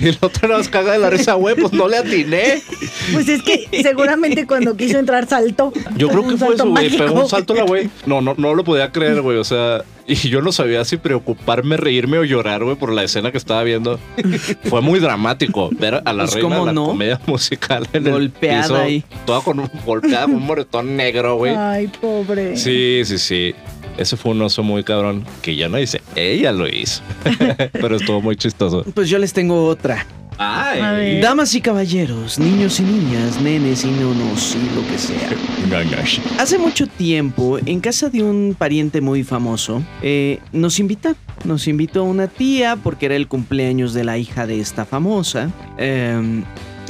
Y 0.01 0.05
la 0.11 0.17
otra 0.21 0.47
nos 0.47 0.69
caga 0.69 0.93
de 0.93 0.99
la 0.99 1.09
risa, 1.09 1.33
güey, 1.33 1.55
pues 1.55 1.73
no 1.73 1.87
le 1.87 1.97
atiné. 1.97 2.61
pues 3.13 3.27
es 3.27 3.41
que 3.43 3.67
seguramente 3.83 4.47
cuando 4.47 4.75
quiso 4.77 4.97
entrar 4.97 5.27
saltó. 5.27 5.73
Yo 5.97 6.07
creo 6.09 6.27
que 6.27 6.37
fue 6.37 6.55
salto 6.57 6.63
eso, 6.63 6.69
güey. 6.69 6.97
Pegó 6.97 7.21
un 7.21 7.29
salto 7.29 7.53
la 7.53 7.63
güey. 7.63 7.89
No, 8.05 8.21
no, 8.21 8.33
no 8.37 8.55
lo 8.55 8.63
podía 8.63 8.91
creer, 8.91 9.21
güey. 9.21 9.37
O 9.37 9.43
sea, 9.43 9.83
y 10.07 10.15
yo 10.29 10.41
no 10.41 10.51
sabía 10.51 10.83
si 10.85 10.97
preocuparme, 10.97 11.77
reírme 11.77 12.17
o 12.17 12.23
llorar, 12.23 12.63
güey, 12.63 12.75
por 12.75 12.91
la 12.93 13.03
escena 13.03 13.31
que 13.31 13.37
estaba 13.37 13.63
viendo. 13.63 13.99
Fue 14.63 14.81
muy 14.81 14.99
dramático 14.99 15.69
ver 15.77 16.01
a 16.05 16.13
la 16.13 16.23
Pues, 16.23 16.35
reina 16.35 16.49
¿cómo 16.49 16.59
de 16.61 16.65
la 16.67 16.73
no? 16.73 16.85
comedia 16.87 17.19
musical 17.27 17.87
en 17.93 18.03
Golpeada 18.09 18.57
el 18.57 18.61
piso, 18.63 18.75
ahí. 18.77 19.03
Toda 19.25 19.41
con 19.41 19.59
un 19.59 19.69
golpeada 19.85 20.25
con 20.25 20.35
un 20.35 20.45
moretón 20.45 20.95
negro, 20.95 21.35
güey. 21.35 21.53
Ay, 21.55 21.87
pobre. 22.01 22.55
Sí, 22.57 23.01
sí, 23.05 23.17
sí. 23.17 23.53
Ese 23.99 24.15
fue 24.15 24.31
un 24.31 24.41
oso 24.41 24.63
muy 24.63 24.85
cabrón 24.85 25.25
que 25.41 25.57
ya 25.57 25.67
no 25.67 25.77
hice. 25.77 26.01
Ella 26.15 26.53
lo 26.53 26.69
hizo. 26.69 27.01
Pero 27.73 27.97
estuvo 27.97 28.21
muy 28.21 28.37
chistoso. 28.37 28.85
Pues 28.93 29.09
yo 29.09 29.19
les 29.19 29.33
tengo 29.33 29.67
otra. 29.67 30.05
Ay. 30.37 31.19
Damas 31.19 31.53
y 31.53 31.59
caballeros, 31.59 32.39
niños 32.39 32.79
y 32.79 32.83
niñas, 32.83 33.41
nenes 33.41 33.83
y 33.83 33.91
nonos 33.91 34.55
y 34.55 34.73
lo 34.73 34.87
que 34.87 34.97
sea. 34.97 35.29
Hace 36.39 36.57
mucho 36.57 36.87
tiempo, 36.87 37.59
en 37.65 37.81
casa 37.81 38.09
de 38.09 38.23
un 38.23 38.55
pariente 38.57 39.01
muy 39.01 39.25
famoso, 39.25 39.83
eh, 40.01 40.39
nos 40.53 40.79
invita. 40.79 41.15
Nos 41.43 41.67
invitó 41.67 42.05
una 42.05 42.27
tía 42.27 42.77
porque 42.81 43.07
era 43.07 43.17
el 43.17 43.27
cumpleaños 43.27 43.93
de 43.93 44.05
la 44.05 44.17
hija 44.17 44.47
de 44.47 44.61
esta 44.61 44.85
famosa. 44.85 45.51
Em, 45.77 46.45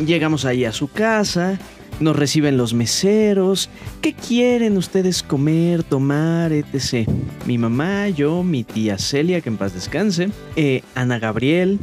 llegamos 0.05 0.45
ahí 0.45 0.65
a 0.65 0.71
su 0.71 0.87
casa. 0.87 1.57
Nos 1.99 2.15
reciben 2.15 2.57
los 2.57 2.73
meseros. 2.73 3.69
¿Qué 4.01 4.13
quieren 4.13 4.77
ustedes 4.77 5.21
comer, 5.21 5.83
tomar, 5.83 6.51
etc? 6.53 7.07
Mi 7.45 7.57
mamá, 7.57 8.09
yo, 8.09 8.43
mi 8.43 8.63
tía 8.63 8.97
Celia, 8.97 9.41
que 9.41 9.49
en 9.49 9.57
paz 9.57 9.73
descanse, 9.73 10.29
eh, 10.55 10.81
Ana 10.95 11.19
Gabriel, 11.19 11.79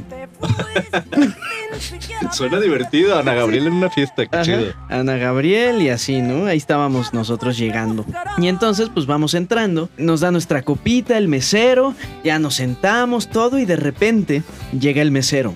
Suena 2.32 2.60
divertido, 2.60 3.18
Ana 3.18 3.34
Gabriel 3.34 3.66
en 3.66 3.74
una 3.74 3.90
fiesta. 3.90 4.26
Qué 4.26 4.36
Ajá, 4.36 4.42
chido. 4.44 4.72
Ana 4.88 5.16
Gabriel 5.16 5.82
y 5.82 5.88
así, 5.90 6.20
¿no? 6.20 6.46
Ahí 6.46 6.56
estábamos 6.56 7.12
nosotros 7.14 7.56
llegando. 7.56 8.04
Y 8.38 8.48
entonces, 8.48 8.90
pues 8.92 9.06
vamos 9.06 9.34
entrando, 9.34 9.88
nos 9.96 10.20
da 10.20 10.30
nuestra 10.30 10.62
copita, 10.62 11.18
el 11.18 11.28
mesero, 11.28 11.94
ya 12.24 12.38
nos 12.38 12.54
sentamos, 12.54 13.28
todo, 13.28 13.58
y 13.58 13.64
de 13.64 13.76
repente 13.76 14.42
llega 14.78 15.02
el 15.02 15.10
mesero. 15.10 15.54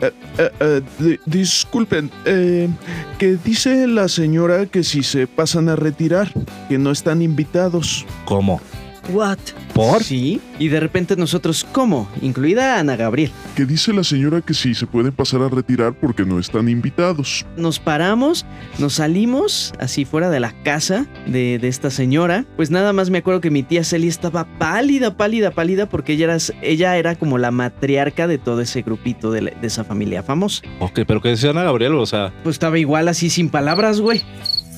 Eh, 0.00 0.12
eh, 0.60 0.82
di- 0.98 1.18
disculpen, 1.24 2.10
eh, 2.26 2.68
que 3.18 3.36
dice 3.42 3.86
la 3.86 4.08
señora 4.08 4.66
que 4.66 4.84
si 4.84 5.02
se 5.02 5.26
pasan 5.26 5.68
a 5.68 5.76
retirar, 5.76 6.30
que 6.68 6.76
no 6.78 6.90
están 6.90 7.22
invitados. 7.22 8.04
¿Cómo? 8.26 8.60
What? 9.10 9.38
¿Por? 9.76 10.02
Sí. 10.02 10.40
Y 10.58 10.68
de 10.68 10.80
repente 10.80 11.16
nosotros, 11.16 11.66
¿cómo? 11.70 12.08
Incluida 12.22 12.80
Ana 12.80 12.96
Gabriel. 12.96 13.30
Que 13.54 13.66
dice 13.66 13.92
la 13.92 14.02
señora 14.04 14.40
que 14.40 14.54
sí 14.54 14.74
se 14.74 14.86
pueden 14.86 15.12
pasar 15.12 15.42
a 15.42 15.48
retirar 15.48 15.92
porque 15.94 16.24
no 16.24 16.38
están 16.38 16.68
invitados. 16.70 17.44
Nos 17.58 17.78
paramos, 17.78 18.46
nos 18.78 18.94
salimos 18.94 19.74
así 19.78 20.04
fuera 20.06 20.30
de 20.30 20.40
la 20.40 20.52
casa 20.62 21.06
de, 21.26 21.58
de 21.58 21.68
esta 21.68 21.90
señora. 21.90 22.46
Pues 22.56 22.70
nada 22.70 22.92
más 22.94 23.10
me 23.10 23.18
acuerdo 23.18 23.42
que 23.42 23.50
mi 23.50 23.62
tía 23.62 23.84
Celia 23.84 24.08
estaba 24.08 24.46
pálida, 24.58 25.16
pálida, 25.16 25.50
pálida, 25.50 25.86
porque 25.88 26.14
ella 26.14 26.24
era, 26.24 26.38
ella 26.62 26.96
era 26.96 27.14
como 27.14 27.36
la 27.36 27.50
matriarca 27.50 28.26
de 28.26 28.38
todo 28.38 28.62
ese 28.62 28.80
grupito 28.82 29.30
de, 29.30 29.42
la- 29.42 29.50
de 29.50 29.66
esa 29.66 29.84
familia 29.84 30.22
famosa. 30.22 30.62
Ok, 30.80 31.00
pero 31.06 31.20
¿qué 31.20 31.28
decía 31.28 31.50
Ana 31.50 31.64
Gabriel? 31.64 31.94
O 31.96 32.06
sea, 32.06 32.32
Pues 32.42 32.54
estaba 32.54 32.78
igual 32.78 33.08
así 33.08 33.28
sin 33.28 33.50
palabras, 33.50 34.00
güey. 34.00 34.22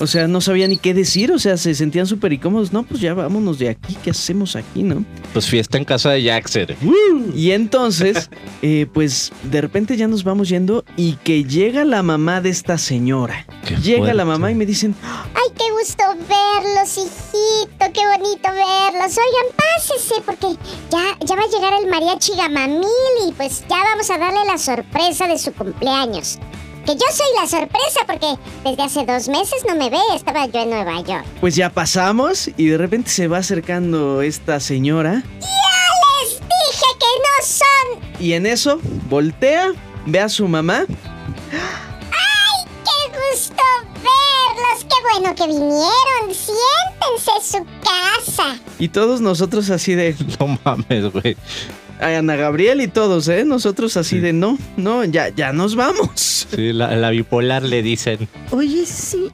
O 0.00 0.06
sea, 0.06 0.28
no 0.28 0.40
sabía 0.40 0.68
ni 0.68 0.76
qué 0.76 0.94
decir, 0.94 1.32
o 1.32 1.40
sea, 1.40 1.56
se 1.56 1.74
sentían 1.74 2.06
súper 2.06 2.32
incómodos. 2.32 2.72
No, 2.72 2.84
pues 2.84 3.00
ya 3.00 3.14
vámonos 3.14 3.58
de 3.58 3.68
aquí, 3.68 3.96
¿qué 4.04 4.10
hacemos 4.10 4.54
aquí, 4.54 4.84
no? 4.88 5.04
pues 5.32 5.46
fiesta 5.46 5.78
en 5.78 5.84
casa 5.84 6.10
de 6.10 6.22
Jackson. 6.22 6.66
Y 7.34 7.52
entonces, 7.52 8.30
eh, 8.62 8.86
pues 8.92 9.32
de 9.44 9.60
repente 9.60 9.96
ya 9.96 10.08
nos 10.08 10.24
vamos 10.24 10.48
yendo 10.48 10.84
y 10.96 11.14
que 11.24 11.44
llega 11.44 11.84
la 11.84 12.02
mamá 12.02 12.40
de 12.40 12.50
esta 12.50 12.78
señora. 12.78 13.46
Qué 13.66 13.76
Llega 13.76 14.14
la 14.14 14.24
mamá 14.24 14.50
y 14.50 14.54
me 14.54 14.66
dicen, 14.66 14.94
Ay, 15.02 15.54
qué 15.56 15.64
gusto 15.72 16.04
verlos, 16.28 16.96
hijito, 16.96 17.92
qué 17.92 18.00
bonito 18.06 18.48
verlos. 18.50 19.16
Oigan, 19.16 19.54
pásese 19.56 20.20
porque 20.24 20.46
ya, 20.90 21.16
ya 21.24 21.36
va 21.36 21.42
a 21.42 21.48
llegar 21.48 21.72
el 21.82 21.90
mariachi 21.90 22.32
Gamamil 22.36 22.88
y 23.28 23.32
pues 23.32 23.64
ya 23.68 23.76
vamos 23.84 24.10
a 24.10 24.18
darle 24.18 24.44
la 24.46 24.58
sorpresa 24.58 25.28
de 25.28 25.38
su 25.38 25.52
cumpleaños. 25.52 26.38
Que 26.88 26.94
yo 26.94 27.04
soy 27.12 27.26
la 27.38 27.46
sorpresa 27.46 28.00
porque 28.06 28.38
desde 28.64 28.82
hace 28.82 29.04
dos 29.04 29.28
meses 29.28 29.62
no 29.68 29.74
me 29.76 29.90
ve, 29.90 29.98
estaba 30.14 30.46
yo 30.46 30.60
en 30.60 30.70
Nueva 30.70 31.02
York. 31.02 31.26
pues 31.38 31.54
ya 31.54 31.68
pasamos 31.68 32.48
y 32.56 32.68
de 32.68 32.78
repente 32.78 33.10
se 33.10 33.28
va 33.28 33.36
acercando 33.38 34.22
esta 34.22 34.58
señora 34.58 35.22
Les 36.22 36.30
dije 36.40 36.86
que 36.98 37.12
no 37.18 37.44
son. 37.46 38.16
y 38.18 38.32
en 38.32 38.46
eso 38.46 38.80
voltea, 39.10 39.72
ve 40.06 40.20
a 40.20 40.30
su 40.30 40.48
mamá 40.48 40.86
¡Qué 41.50 43.18
gusto 43.34 43.62
verlos! 43.96 44.84
¡Qué 44.88 45.18
bueno 45.20 45.34
que 45.34 45.46
vinieron! 45.46 46.32
Siéntense 46.32 47.30
en 47.36 47.42
su 47.44 47.66
casa. 47.84 48.58
y 48.78 48.88
todos 48.88 49.20
nosotros 49.20 49.68
así 49.68 49.94
de, 49.94 50.16
No 50.40 50.58
mames, 50.64 51.12
güey. 51.12 51.36
"Ay, 52.00 52.14
Ana 52.16 52.36
Gabriel 52.36 52.80
y 52.80 52.88
todos, 52.88 53.28
¿eh? 53.28 53.44
Nosotros 53.44 53.96
así 53.96 54.18
de, 54.18 54.32
no, 54.32 54.58
no, 54.76 55.04
ya, 55.04 55.28
ya 55.30 55.52
nos 55.52 55.74
vamos. 55.76 56.46
Sí, 56.54 56.72
la, 56.72 56.94
la 56.96 57.10
bipolar 57.10 57.62
le 57.62 57.82
dicen. 57.82 58.28
Oye, 58.50 58.84
sí. 58.86 59.30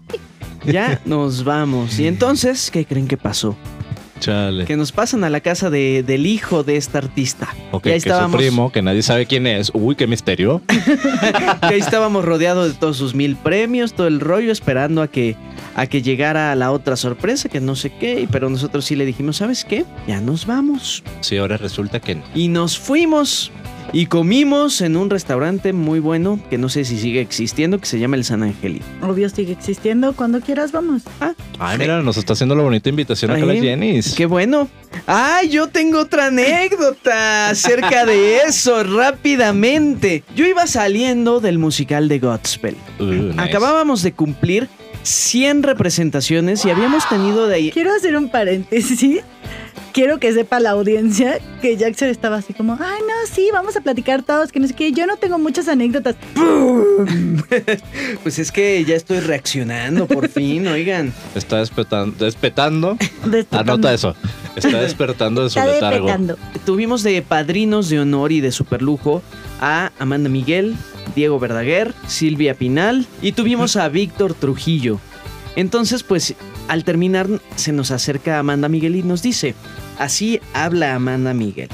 Ya 0.66 1.00
nos 1.04 1.44
vamos. 1.44 1.99
Y 1.99 2.06
entonces, 2.06 2.71
¿qué 2.71 2.85
creen 2.87 3.06
que 3.06 3.16
pasó? 3.16 3.56
Chale. 4.21 4.64
que 4.64 4.76
nos 4.76 4.90
pasan 4.92 5.23
a 5.25 5.28
la 5.28 5.40
casa 5.40 5.68
de- 5.68 6.02
del 6.02 6.25
hijo 6.25 6.62
de 6.62 6.76
esta 6.78 6.97
artista. 6.99 7.49
Ok, 7.73 7.87
y 7.87 7.88
ahí 7.90 7.94
que 7.97 8.00
su 8.00 8.09
estábamos, 8.09 8.37
primo, 8.40 8.73
que 8.73 8.80
nadie 8.80 9.02
sabe 9.02 9.26
quién 9.26 9.47
es. 9.47 9.71
Uy, 9.75 9.97
qué 9.97 10.06
misterio. 10.06 10.62
que 11.61 11.66
ahí 11.66 11.80
estábamos 11.80 12.25
rodeados 12.25 12.73
de 12.73 12.78
todos 12.78 12.97
sus 12.97 13.14
mil 13.14 13.37
premios, 13.37 13.92
todo 13.92 14.06
el 14.06 14.21
rollo, 14.21 14.50
esperando 14.50 15.02
a 15.02 15.09
que, 15.09 15.37
a 15.76 15.87
que 15.87 16.02
llegara 16.02 16.54
la 16.54 16.71
otra 16.73 16.97
sorpresa, 16.97 17.49
que 17.49 17.61
no 17.61 17.75
sé 17.76 17.90
qué, 17.90 18.21
y- 18.21 18.26
pero 18.26 18.49
nosotros 18.50 18.85
sí 18.85 18.97
le 18.97 19.04
dijimos, 19.07 19.37
¿sabes 19.38 19.64
qué? 19.64 19.85
Ya 20.07 20.21
nos 20.21 20.47
vamos. 20.47 21.02
Sí, 21.21 21.37
ahora 21.37 21.57
resulta 21.57 22.00
que 22.00 22.14
no. 22.16 22.23
Y 22.35 22.49
nos 22.49 22.78
fuimos 22.78 23.50
y 23.93 24.07
comimos 24.07 24.81
en 24.81 24.97
un 24.97 25.09
restaurante 25.11 25.73
muy 25.73 26.00
bueno, 26.00 26.40
que 26.50 26.59
no 26.59 26.69
sé 26.69 26.85
si 26.85 26.99
sigue 26.99 27.21
existiendo, 27.21 27.78
que 27.78 27.87
se 27.87 27.99
llama 28.00 28.16
el 28.16 28.25
San 28.25 28.43
Angelito. 28.43 28.85
Obvio 29.02 29.28
sigue 29.28 29.52
existiendo. 29.52 30.14
Cuando 30.14 30.40
quieras, 30.40 30.73
vamos. 30.73 31.02
Ay, 31.61 31.78
mira, 31.78 32.02
nos 32.02 32.16
está 32.16 32.33
haciendo 32.33 32.57
la 32.57 32.62
bonita 32.64 32.88
invitación 32.88 33.31
acá 33.31 33.45
la 33.45 33.52
Ay, 33.52 33.61
Jennys. 33.61 34.14
Qué 34.14 34.26
bueno. 34.26 34.69
¡Ay, 35.07 35.49
yo 35.50 35.69
tengo 35.69 36.00
otra 36.00 36.26
anécdota 36.26 37.50
acerca 37.50 38.04
de 38.07 38.38
eso 38.38 38.83
rápidamente! 38.83 40.25
Yo 40.35 40.47
iba 40.47 40.66
saliendo 40.66 41.40
del 41.40 41.59
musical 41.59 42.09
de 42.09 42.19
Godspell. 42.19 42.76
Uh, 42.99 43.04
nice. 43.04 43.40
Acabábamos 43.40 44.02
de 44.02 44.12
cumplir 44.12 44.69
100 45.05 45.63
representaciones 45.63 46.65
y 46.65 46.71
habíamos 46.71 47.09
tenido 47.09 47.47
de 47.47 47.55
ahí... 47.55 47.71
Quiero 47.71 47.95
hacer 47.95 48.17
un 48.17 48.29
paréntesis. 48.29 49.23
Quiero 49.93 50.19
que 50.19 50.33
sepa 50.33 50.59
la 50.59 50.71
audiencia 50.71 51.39
que 51.63 51.77
Jackson 51.77 52.09
estaba 52.09 52.39
así 52.39 52.53
como, 52.53 52.77
ay, 52.81 53.01
no, 53.03 53.33
sí, 53.33 53.49
vamos 53.53 53.77
a 53.77 53.81
platicar 53.81 54.25
todos, 54.25 54.51
que 54.51 54.59
no 54.59 54.67
sé 54.67 54.75
qué. 54.75 54.91
Yo 54.91 55.07
no 55.07 55.17
tengo 55.19 55.39
muchas 55.39 55.69
anécdotas. 55.69 56.17
Pues 58.23 58.39
es 58.39 58.51
que 58.51 58.85
ya 58.85 58.97
estoy 58.97 59.21
reaccionando 59.21 60.07
por 60.07 60.29
fin, 60.29 60.67
oigan. 60.67 61.13
Está. 61.35 61.59
Despetando. 61.59 62.17
Despertando. 62.19 62.97
Anota 63.51 63.93
eso. 63.93 64.17
Está 64.57 64.81
despertando 64.81 65.43
de 65.43 65.51
su 65.51 65.59
Está 65.59 65.73
letargo. 65.73 66.07
despetando. 66.07 66.39
Tuvimos 66.65 67.03
de 67.03 67.23
padrinos 67.23 67.89
de 67.89 68.01
honor 68.01 68.33
y 68.33 68.41
de 68.41 68.53
superlujo 68.53 69.23
a 69.61 69.91
Amanda 69.99 70.29
Miguel, 70.29 70.77
Diego 71.15 71.39
Verdaguer, 71.39 71.95
Silvia 72.07 72.55
Pinal 72.55 73.07
y 73.23 73.33
tuvimos 73.33 73.77
a 73.77 73.89
Víctor 73.89 74.35
Trujillo. 74.35 75.01
Entonces, 75.57 76.03
pues, 76.03 76.35
al 76.69 76.85
terminar, 76.85 77.29
se 77.57 77.73
nos 77.73 77.91
acerca 77.91 78.39
Amanda 78.39 78.69
Miguel 78.69 78.97
y 78.97 79.03
nos 79.03 79.23
dice, 79.23 79.55
así 79.99 80.41
habla 80.53 80.95
Amanda 80.95 81.35
Miguel. 81.35 81.69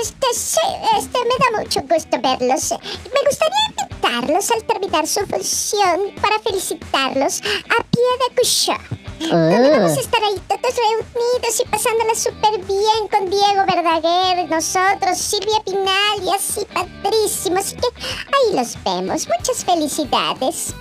Este, 0.00 0.26
sí, 0.32 0.60
este, 0.96 1.18
me 1.18 1.58
da 1.58 1.62
mucho 1.62 1.80
gusto 1.80 2.20
verlos. 2.22 2.70
Me 2.70 3.20
gustaría 3.28 3.58
invitarlos 3.68 4.50
al 4.52 4.64
terminar 4.64 5.06
su 5.08 5.20
función 5.26 6.14
para 6.20 6.38
felicitarlos 6.38 7.40
a 7.40 7.82
pie 7.82 8.02
de 8.20 8.34
cuchó. 8.36 8.97
Donde 9.20 9.70
vamos 9.70 9.96
a 9.96 10.00
estar 10.00 10.22
ahí 10.22 10.40
todos 10.46 10.74
reunidos 10.76 11.60
y 11.60 11.68
pasándola 11.68 12.14
súper 12.14 12.64
bien 12.66 13.08
con 13.10 13.30
Diego 13.30 13.64
Verdaguer, 13.66 14.48
nosotros, 14.48 15.18
Silvia 15.18 15.62
Pinal 15.64 16.24
y 16.24 16.34
así 16.34 16.60
padrísimo. 16.72 17.58
Así 17.58 17.74
que 17.76 17.88
ahí 17.96 18.56
los 18.56 18.76
vemos. 18.84 19.26
Muchas 19.28 19.64
felicidades. 19.64 20.74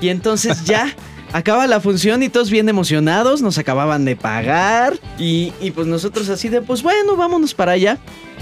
Y 0.00 0.08
entonces 0.08 0.64
ya 0.64 0.94
acaba 1.32 1.66
la 1.66 1.80
función 1.80 2.22
y 2.22 2.28
todos 2.28 2.50
bien 2.50 2.68
emocionados, 2.68 3.40
nos 3.42 3.58
acababan 3.58 4.04
de 4.04 4.16
pagar 4.16 4.98
y, 5.18 5.52
y 5.60 5.70
pues 5.70 5.86
nosotros 5.86 6.28
así 6.28 6.48
de, 6.48 6.62
pues 6.62 6.82
bueno, 6.82 7.16
vámonos 7.16 7.54
para 7.54 7.72
allá. 7.72 7.98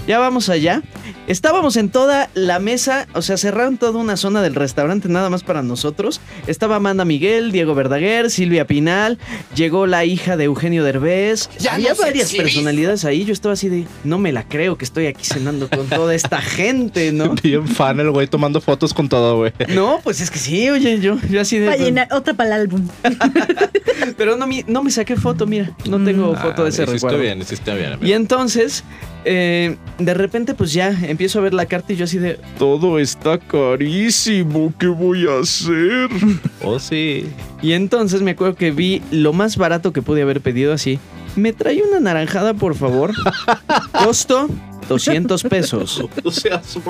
Ya 0.07 0.19
vamos 0.19 0.49
allá. 0.49 0.81
Estábamos 1.27 1.75
en 1.77 1.89
toda 1.89 2.29
la 2.35 2.59
mesa, 2.59 3.07
o 3.13 3.23
sea, 3.23 3.37
cerraron 3.37 3.77
toda 3.77 3.99
una 3.99 4.15
zona 4.15 4.43
del 4.43 4.53
restaurante 4.53 5.09
nada 5.09 5.31
más 5.31 5.43
para 5.43 5.63
nosotros. 5.63 6.21
Estaba 6.45 6.75
Amanda 6.75 7.03
Miguel, 7.05 7.51
Diego 7.51 7.73
Verdaguer, 7.73 8.29
Silvia 8.29 8.67
Pinal, 8.67 9.17
llegó 9.55 9.87
la 9.87 10.05
hija 10.05 10.37
de 10.37 10.43
Eugenio 10.43 10.83
Derbez. 10.83 11.49
Había 11.71 11.95
varias 11.95 12.31
personalidades 12.31 13.05
ahí. 13.05 13.25
Yo 13.25 13.33
estaba 13.33 13.53
así 13.53 13.69
de, 13.69 13.85
no 14.03 14.19
me 14.19 14.31
la 14.31 14.47
creo 14.47 14.77
que 14.77 14.85
estoy 14.85 15.07
aquí 15.07 15.25
cenando 15.25 15.67
con 15.67 15.87
toda 15.87 16.13
esta 16.13 16.39
gente, 16.41 17.11
¿no? 17.11 17.33
Bien 17.43 17.67
fan 17.67 17.99
el 17.99 18.11
güey 18.11 18.27
tomando 18.27 18.61
fotos 18.61 18.93
con 18.93 19.09
todo, 19.09 19.37
güey. 19.37 19.51
No, 19.69 20.01
pues 20.03 20.21
es 20.21 20.29
que 20.29 20.37
sí, 20.37 20.69
oye, 20.69 20.99
yo, 20.99 21.17
yo 21.31 21.41
así 21.41 21.57
de... 21.57 21.65
Para 21.71 21.77
llenar 21.83 22.07
otra 22.11 22.35
para 22.35 22.49
el 22.55 22.61
álbum. 22.61 22.87
Pero 24.17 24.37
no, 24.37 24.45
mi- 24.47 24.63
no 24.67 24.83
me 24.83 24.91
saqué 24.91 25.15
foto, 25.15 25.47
mira. 25.47 25.71
No 25.89 26.03
tengo 26.03 26.35
foto 26.35 26.63
de 26.63 26.69
ese 26.69 26.83
Ah, 26.83 26.85
hiciste 26.85 26.93
recuerdo. 27.07 27.19
bien, 27.19 27.39
hiciste 27.41 27.73
bien. 27.73 27.93
amigo. 27.93 28.05
Y 28.07 28.13
entonces, 28.13 28.83
eh, 29.25 29.77
de 29.97 30.13
repente, 30.13 30.53
pues 30.53 30.73
ya 30.73 30.89
empiezo 31.07 31.39
a 31.39 31.41
ver 31.43 31.53
la 31.53 31.65
carta 31.65 31.93
y 31.93 31.95
yo 31.95 32.05
así 32.05 32.17
de. 32.17 32.39
Todo 32.57 32.99
está 32.99 33.37
carísimo. 33.37 34.73
¿Qué 34.77 34.87
voy 34.87 35.27
a 35.27 35.39
hacer? 35.41 36.09
Oh, 36.63 36.79
sí. 36.79 37.27
Y 37.61 37.73
entonces 37.73 38.21
me 38.23 38.31
acuerdo 38.31 38.55
que 38.55 38.71
vi 38.71 39.01
lo 39.11 39.33
más 39.33 39.55
barato 39.55 39.93
que 39.93 40.01
pude 40.01 40.23
haber 40.23 40.41
pedido 40.41 40.73
así. 40.73 40.99
¿Me 41.35 41.53
trae 41.53 41.81
una 41.83 41.99
naranjada, 41.99 42.55
por 42.55 42.73
favor? 42.75 43.11
Costo 44.03 44.49
200 44.87 45.43
pesos. 45.43 46.03
O 46.23 46.31
sea, 46.31 46.63
su. 46.63 46.81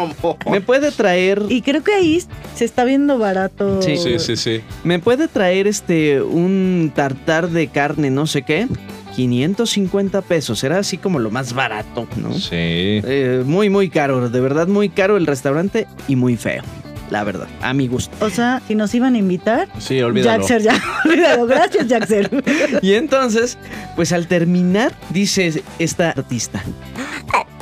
¿Me 0.49 0.61
puede 0.61 0.91
traer. 0.91 1.43
Y 1.49 1.61
creo 1.61 1.83
que 1.83 1.93
ahí 1.93 2.21
se 2.55 2.65
está 2.65 2.85
viendo 2.85 3.17
barato. 3.17 3.81
Sí. 3.81 3.97
Sí, 3.97 4.19
sí, 4.19 4.35
sí. 4.35 4.61
¿Me 4.83 4.99
puede 4.99 5.27
traer 5.27 5.67
este. 5.67 6.21
un 6.21 6.91
tartar 6.95 7.49
de 7.49 7.67
carne, 7.67 8.09
no 8.11 8.27
sé 8.27 8.43
qué? 8.43 8.67
550 9.15 10.21
pesos. 10.21 10.63
Era 10.63 10.79
así 10.79 10.97
como 10.97 11.19
lo 11.19 11.31
más 11.31 11.53
barato, 11.53 12.07
¿no? 12.17 12.33
Sí. 12.33 12.49
Eh, 12.51 13.43
muy, 13.45 13.69
muy 13.69 13.89
caro. 13.89 14.29
De 14.29 14.39
verdad, 14.39 14.67
muy 14.67 14.89
caro 14.89 15.17
el 15.17 15.25
restaurante 15.25 15.87
y 16.07 16.15
muy 16.15 16.35
feo. 16.37 16.63
La 17.11 17.23
verdad, 17.23 17.47
a 17.61 17.73
mi 17.73 17.87
gusto. 17.87 18.13
O 18.25 18.29
sea, 18.31 18.61
si 18.67 18.73
nos 18.73 18.93
iban 18.95 19.13
a 19.13 19.19
invitar, 19.19 19.67
Sí, 19.77 20.01
olvídalo. 20.01 20.39
Jackser 20.39 20.61
ya. 20.63 20.81
Olvídalo. 21.05 21.45
Gracias, 21.45 21.87
Jackser. 21.87 22.29
Y 22.81 22.93
entonces, 22.93 23.57
pues 23.95 24.11
al 24.11 24.27
terminar, 24.27 24.91
dice 25.11 25.63
esta 25.79 26.09
artista. 26.09 26.63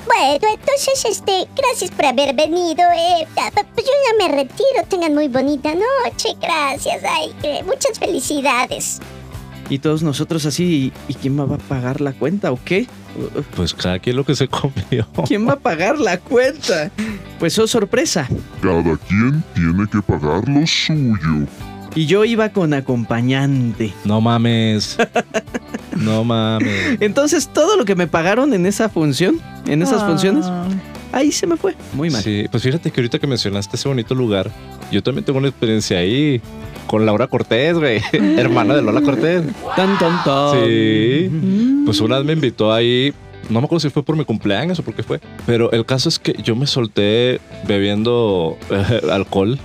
Bueno, 0.06 0.48
entonces, 0.54 1.06
este, 1.10 1.48
gracias 1.56 1.92
por 1.92 2.06
haber 2.06 2.36
venido. 2.36 2.84
Eh, 2.96 3.26
ah, 3.38 3.50
pues 3.54 3.86
yo 3.86 3.92
ya 3.92 4.28
me 4.28 4.36
retiro. 4.36 4.84
Tengan 4.88 5.14
muy 5.14 5.28
bonita 5.28 5.74
noche. 5.74 6.30
Gracias. 6.42 7.02
Ay, 7.04 7.34
eh, 7.44 7.64
muchas 7.66 7.98
felicidades. 7.98 9.00
Y 9.70 9.80
todos 9.80 10.04
nosotros 10.04 10.46
así, 10.46 10.92
¿y 11.08 11.14
quién 11.16 11.40
va 11.40 11.44
a 11.56 11.58
pagar 11.58 12.02
la 12.02 12.12
cuenta 12.14 12.52
o 12.52 12.60
qué? 12.64 12.86
Pues 13.56 13.74
cada 13.74 14.00
quien 14.00 14.16
lo 14.16 14.26
que 14.26 14.36
se 14.36 14.48
comió. 14.50 15.08
¿Quién 15.28 15.48
va 15.48 15.54
a 15.54 15.60
pagar 15.60 15.98
la 16.00 16.18
cuenta? 16.20 16.92
Pues 17.40 17.58
oh, 17.60 17.68
sorpresa. 17.68 18.28
Cada 18.62 18.98
quien 19.08 19.44
tiene 19.56 19.88
que 19.92 20.02
pagar 20.02 20.48
lo 20.48 20.66
suyo. 20.68 21.48
Y 21.96 22.08
yo 22.08 22.26
iba 22.26 22.50
con 22.50 22.74
acompañante. 22.74 23.94
No 24.06 24.20
mames. 24.22 24.98
No 25.96 26.24
mames. 26.24 26.98
Entonces 27.02 27.48
todo 27.54 27.78
lo 27.78 27.86
que 27.86 27.96
me 27.96 28.08
pagaron 28.08 28.54
en 28.56 28.66
esa 28.66 28.90
función, 28.90 29.40
en 29.68 29.84
esas 29.84 30.02
Ah. 30.02 30.08
funciones, 30.08 30.46
ahí 31.12 31.32
se 31.32 31.46
me 31.46 31.56
fue. 31.56 31.76
Muy 31.94 32.10
mal. 32.10 32.22
Sí, 32.24 32.46
pues 32.50 32.64
fíjate 32.64 32.90
que 32.90 33.00
ahorita 33.00 33.20
que 33.20 33.28
mencionaste 33.28 33.76
ese 33.78 33.88
bonito 33.88 34.16
lugar, 34.16 34.50
yo 34.92 35.04
también 35.04 35.24
tengo 35.24 35.38
una 35.38 35.50
experiencia 35.50 36.00
ahí 36.00 36.42
con 36.88 37.06
Laura 37.06 37.28
Cortés, 37.28 37.78
güey. 37.78 38.02
Hermana 38.38 38.76
de 38.76 38.82
Lola 38.82 39.02
Cortés. 39.02 39.44
Tan, 39.76 39.98
tan, 39.98 40.24
tan. 40.24 40.66
Sí. 40.66 41.30
Mm. 41.32 41.86
Pues 41.86 42.02
una 42.02 42.18
vez 42.18 42.26
me 42.26 42.34
invitó 42.34 42.74
ahí. 42.74 43.14
No 43.50 43.60
me 43.60 43.66
acuerdo 43.66 43.82
si 43.82 43.90
fue 43.90 44.04
por 44.04 44.16
mi 44.16 44.24
cumpleaños 44.24 44.80
o 44.80 44.84
por 44.84 44.94
qué 44.94 45.04
fue. 45.04 45.20
Pero 45.46 45.72
el 45.74 45.86
caso 45.86 46.08
es 46.08 46.18
que 46.18 46.34
yo 46.42 46.56
me 46.56 46.66
solté 46.66 47.42
bebiendo 47.68 48.58
eh, 48.70 49.02
alcohol. 49.12 49.60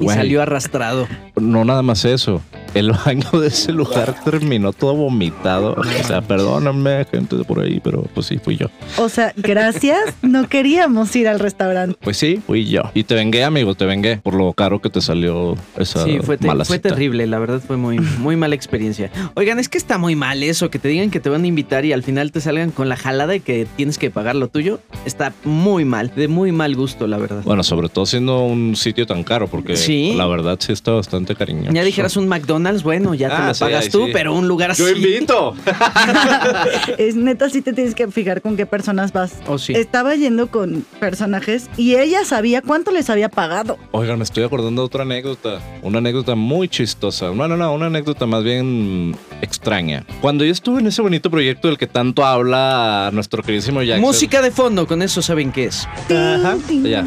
Y 0.00 0.04
Güey, 0.04 0.16
salió 0.16 0.42
arrastrado. 0.42 1.06
No 1.36 1.64
nada 1.64 1.82
más 1.82 2.04
eso. 2.04 2.42
El 2.74 2.92
baño 2.92 3.30
de 3.40 3.48
ese 3.48 3.72
lugar 3.72 4.14
terminó 4.24 4.72
todo 4.72 4.94
vomitado. 4.94 5.74
O 5.78 6.04
sea, 6.04 6.20
perdóname, 6.20 7.04
gente 7.10 7.36
de 7.36 7.44
por 7.44 7.60
ahí, 7.60 7.80
pero 7.82 8.02
pues 8.14 8.26
sí, 8.26 8.38
fui 8.38 8.56
yo. 8.56 8.66
O 8.98 9.08
sea, 9.08 9.32
gracias. 9.36 9.98
No 10.22 10.48
queríamos 10.48 11.14
ir 11.16 11.28
al 11.28 11.38
restaurante. 11.40 11.96
Pues 12.02 12.16
sí, 12.16 12.40
fui 12.46 12.64
yo. 12.66 12.82
Y 12.94 13.04
te 13.04 13.14
vengué, 13.14 13.44
amigo, 13.44 13.74
te 13.74 13.84
vengué 13.86 14.18
por 14.18 14.34
lo 14.34 14.52
caro 14.52 14.80
que 14.80 14.90
te 14.90 15.00
salió 15.00 15.56
esa 15.76 16.04
Sí, 16.04 16.18
fue, 16.22 16.36
te- 16.36 16.46
mala 16.46 16.64
fue 16.64 16.76
cita. 16.76 16.90
terrible, 16.90 17.26
la 17.26 17.38
verdad 17.38 17.60
fue 17.66 17.76
muy, 17.76 17.98
muy 17.98 18.36
mala 18.36 18.54
experiencia. 18.54 19.10
Oigan, 19.34 19.58
es 19.58 19.68
que 19.68 19.78
está 19.78 19.98
muy 19.98 20.14
mal 20.16 20.42
eso, 20.42 20.70
que 20.70 20.78
te 20.78 20.88
digan 20.88 21.10
que 21.10 21.20
te 21.20 21.28
van 21.30 21.44
a 21.44 21.46
invitar 21.46 21.84
y 21.84 21.92
al 21.92 22.02
final 22.02 22.32
te 22.32 22.40
salgan 22.40 22.70
con 22.70 22.88
la 22.88 22.96
jalada 22.96 23.32
de 23.32 23.40
que 23.40 23.66
tienes 23.76 23.98
que 23.98 24.10
pagar 24.10 24.36
lo 24.36 24.48
tuyo. 24.48 24.80
Está 25.04 25.32
muy 25.44 25.84
mal, 25.84 26.12
de 26.14 26.28
muy 26.28 26.52
mal 26.52 26.74
gusto, 26.76 27.06
la 27.06 27.18
verdad. 27.18 27.42
Bueno, 27.44 27.62
sobre 27.62 27.88
todo 27.88 28.06
siendo 28.06 28.40
un 28.44 28.76
sitio 28.76 29.06
tan 29.06 29.24
caro, 29.24 29.48
porque 29.48 29.76
Sí. 29.76 30.12
la 30.16 30.26
verdad 30.26 30.58
sí 30.60 30.72
está 30.72 30.92
bastante 30.92 31.34
cariñoso. 31.34 31.72
Ya 31.72 31.82
dijeras 31.82 32.16
un 32.16 32.28
McDonald's, 32.28 32.57
bueno, 32.82 33.14
ya 33.14 33.28
te 33.28 33.34
Ah, 33.34 33.48
lo 33.48 33.54
sí, 33.54 33.60
pagas 33.60 33.84
ahí 33.84 33.90
tú, 33.90 34.06
sí. 34.06 34.10
pero 34.12 34.34
un 34.34 34.48
lugar 34.48 34.70
así. 34.72 34.82
¡Yo 34.82 34.88
invito! 34.90 35.54
Es 36.98 37.14
neta, 37.16 37.48
sí 37.50 37.62
te 37.62 37.72
tienes 37.72 37.94
que 37.94 38.08
fijar 38.08 38.42
con 38.42 38.56
qué 38.56 38.66
personas 38.66 39.12
vas. 39.12 39.34
Oh, 39.46 39.58
sí. 39.58 39.72
Estaba 39.74 40.14
yendo 40.14 40.50
con 40.50 40.84
personajes 41.00 41.68
y 41.76 41.96
ella 41.96 42.24
sabía 42.24 42.62
cuánto 42.62 42.90
les 42.90 43.08
había 43.10 43.28
pagado. 43.28 43.78
Oigan, 43.92 44.18
me 44.18 44.24
estoy 44.24 44.44
acordando 44.44 44.82
de 44.82 44.86
otra 44.86 45.02
anécdota. 45.02 45.60
Una 45.82 45.98
anécdota 45.98 46.34
muy 46.34 46.68
chistosa. 46.68 47.30
No, 47.32 47.46
no, 47.48 47.56
no, 47.56 47.72
una 47.72 47.86
anécdota 47.86 48.26
más 48.26 48.42
bien 48.44 49.16
extraña. 49.40 50.04
Cuando 50.20 50.44
yo 50.44 50.52
estuve 50.52 50.80
en 50.80 50.86
ese 50.88 51.02
bonito 51.02 51.30
proyecto 51.30 51.68
del 51.68 51.78
que 51.78 51.86
tanto 51.86 52.24
habla 52.24 53.10
nuestro 53.12 53.42
queridísimo 53.42 53.82
Jackson. 53.82 54.00
Música 54.02 54.42
de 54.42 54.50
fondo, 54.50 54.86
con 54.86 55.02
eso 55.02 55.22
saben 55.22 55.52
qué 55.52 55.64
es. 55.66 55.86
Ajá, 56.10 56.56
ya. 56.82 57.06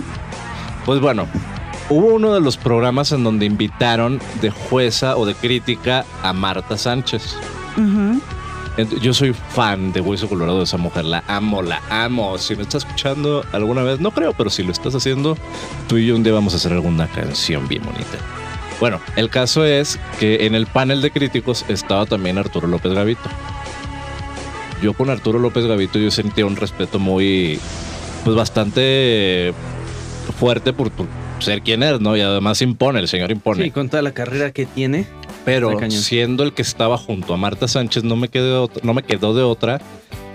Pues 0.85 0.99
bueno, 0.99 1.27
hubo 1.91 2.15
uno 2.15 2.33
de 2.33 2.39
los 2.39 2.57
programas 2.57 3.11
en 3.11 3.23
donde 3.23 3.45
invitaron 3.45 4.19
de 4.41 4.49
jueza 4.49 5.17
o 5.17 5.25
de 5.25 5.35
crítica 5.35 6.05
a 6.23 6.31
Marta 6.31 6.77
Sánchez. 6.77 7.35
Yo 9.01 9.13
soy 9.13 9.33
fan 9.33 9.91
de 9.91 9.99
Hueso 9.99 10.29
Colorado 10.29 10.59
de 10.59 10.63
esa 10.63 10.77
mujer. 10.77 11.03
La 11.03 11.23
amo, 11.27 11.61
la 11.61 11.81
amo. 11.89 12.37
Si 12.37 12.55
me 12.55 12.63
estás 12.63 12.85
escuchando 12.85 13.45
alguna 13.51 13.83
vez, 13.83 13.99
no 13.99 14.11
creo, 14.11 14.33
pero 14.33 14.49
si 14.49 14.63
lo 14.63 14.71
estás 14.71 14.95
haciendo, 14.95 15.37
tú 15.89 15.97
y 15.97 16.07
yo 16.07 16.15
un 16.15 16.23
día 16.23 16.33
vamos 16.33 16.53
a 16.53 16.57
hacer 16.57 16.71
alguna 16.71 17.07
canción 17.07 17.67
bien 17.67 17.83
bonita. 17.83 18.17
Bueno, 18.79 18.99
el 19.17 19.29
caso 19.29 19.65
es 19.65 19.99
que 20.19 20.45
en 20.45 20.55
el 20.55 20.67
panel 20.67 21.01
de 21.01 21.11
críticos 21.11 21.65
estaba 21.67 22.05
también 22.05 22.37
Arturo 22.37 22.67
López 22.67 22.93
Gavito. 22.93 23.29
Yo 24.81 24.93
con 24.93 25.09
Arturo 25.09 25.37
López 25.37 25.65
Gavito 25.65 25.99
yo 25.99 26.09
sentía 26.09 26.45
un 26.45 26.55
respeto 26.55 26.97
muy, 26.97 27.59
pues 28.23 28.35
bastante 28.35 29.53
fuerte 30.39 30.73
por, 30.73 30.89
por 30.91 31.05
ser 31.43 31.61
quien 31.61 31.83
es, 31.83 31.99
¿no? 31.99 32.15
Y 32.15 32.21
además 32.21 32.61
impone, 32.61 32.99
el 32.99 33.07
señor 33.07 33.31
impone. 33.31 33.63
Sí, 33.63 33.71
con 33.71 33.89
toda 33.89 34.01
la 34.01 34.11
carrera 34.11 34.51
que 34.51 34.65
tiene. 34.65 35.05
Pero 35.45 35.77
siendo 35.89 36.43
el 36.43 36.53
que 36.53 36.61
estaba 36.61 36.97
junto 36.97 37.33
a 37.33 37.37
Marta 37.37 37.67
Sánchez, 37.67 38.03
no 38.03 38.15
me 38.15 38.27
quedó, 38.27 38.69
no 38.83 38.93
me 38.93 39.03
quedó 39.03 39.33
de 39.33 39.43
otra 39.43 39.81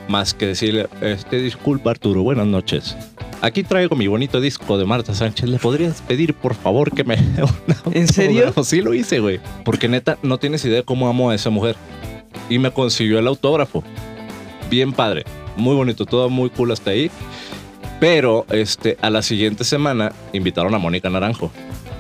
más 0.08 0.34
que 0.34 0.46
decirle, 0.46 0.88
este, 1.00 1.40
disculpa 1.40 1.90
Arturo, 1.90 2.22
buenas 2.22 2.46
noches. 2.46 2.96
Aquí 3.42 3.62
traigo 3.62 3.96
mi 3.96 4.06
bonito 4.06 4.40
disco 4.40 4.78
de 4.78 4.84
Marta 4.84 5.14
Sánchez. 5.14 5.48
¿Le 5.48 5.58
podrías 5.58 6.00
pedir, 6.02 6.34
por 6.34 6.54
favor, 6.54 6.92
que 6.92 7.04
me... 7.04 7.16
¿En 7.92 8.08
serio? 8.08 8.46
autógrafo?" 8.46 8.64
Sí 8.64 8.80
lo 8.80 8.94
hice, 8.94 9.20
güey. 9.20 9.40
Porque 9.64 9.88
neta, 9.88 10.18
no 10.22 10.38
tienes 10.38 10.64
idea 10.64 10.78
de 10.78 10.82
cómo 10.84 11.08
amo 11.08 11.30
a 11.30 11.34
esa 11.34 11.50
mujer. 11.50 11.76
Y 12.48 12.58
me 12.58 12.70
consiguió 12.70 13.18
el 13.18 13.26
autógrafo. 13.26 13.82
Bien 14.70 14.92
padre. 14.92 15.24
Muy 15.56 15.74
bonito, 15.74 16.06
todo 16.06 16.28
muy 16.28 16.50
cool 16.50 16.72
hasta 16.72 16.90
ahí. 16.90 17.10
Pero 18.00 18.46
este, 18.50 18.98
a 19.00 19.10
la 19.10 19.22
siguiente 19.22 19.64
semana 19.64 20.12
invitaron 20.32 20.74
a 20.74 20.78
Mónica 20.78 21.08
Naranjo. 21.08 21.50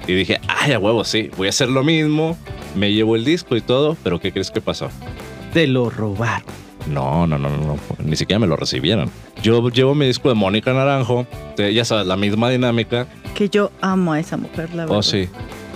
Y 0.06 0.14
dije, 0.14 0.40
ay, 0.48 0.72
a 0.72 0.78
huevo, 0.78 1.04
sí, 1.04 1.30
voy 1.36 1.48
a 1.48 1.50
hacer 1.50 1.68
lo 1.68 1.82
mismo. 1.82 2.36
Me 2.74 2.92
llevo 2.92 3.16
el 3.16 3.24
disco 3.24 3.56
y 3.56 3.60
todo, 3.60 3.96
pero 4.02 4.20
¿qué 4.20 4.32
crees 4.32 4.50
que 4.50 4.60
pasó? 4.60 4.88
Te 5.52 5.66
lo 5.66 5.90
robaron. 5.90 6.46
No, 6.86 7.26
no, 7.26 7.38
no, 7.38 7.48
no, 7.48 7.56
no, 7.58 7.76
ni 7.98 8.14
siquiera 8.14 8.38
me 8.38 8.46
lo 8.46 8.54
recibieron. 8.54 9.10
Yo 9.42 9.68
llevo 9.70 9.94
mi 9.94 10.06
disco 10.06 10.28
de 10.28 10.36
Mónica 10.36 10.72
Naranjo, 10.72 11.26
ya 11.56 11.84
sabes, 11.84 12.06
la 12.06 12.16
misma 12.16 12.50
dinámica. 12.50 13.08
Que 13.34 13.48
yo 13.48 13.72
amo 13.80 14.12
a 14.12 14.20
esa 14.20 14.36
mujer, 14.36 14.70
la 14.70 14.84
verdad. 14.84 14.98
Oh, 14.98 15.02
sí. 15.02 15.28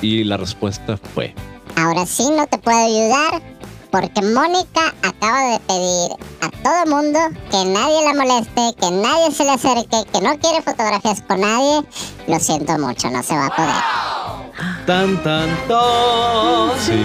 Y 0.02 0.22
la 0.22 0.36
respuesta 0.36 0.96
fue, 0.96 1.34
Ahora 1.76 2.04
sí 2.04 2.28
no 2.36 2.46
te 2.46 2.58
puedo 2.58 2.76
ayudar 2.76 3.42
porque 3.90 4.22
Mónica 4.22 4.94
acaba 5.02 5.52
de 5.52 5.58
pedir 5.60 6.10
a 6.40 6.50
todo 6.62 6.96
mundo 6.96 7.18
que 7.50 7.64
nadie 7.64 8.04
la 8.04 8.14
moleste, 8.14 8.74
que 8.80 8.90
nadie 8.90 9.30
se 9.32 9.44
le 9.44 9.50
acerque, 9.50 10.04
que 10.12 10.20
no 10.20 10.38
quiere 10.38 10.62
fotografías 10.62 11.22
con 11.22 11.40
nadie. 11.40 11.82
Lo 12.28 12.38
siento 12.38 12.78
mucho, 12.78 13.10
no 13.10 13.22
se 13.22 13.34
va 13.34 13.46
a 13.46 13.56
poder. 13.56 14.86
Tan, 14.86 15.22
tan, 15.22 15.48
tan. 15.68 16.78
sí, 16.78 17.00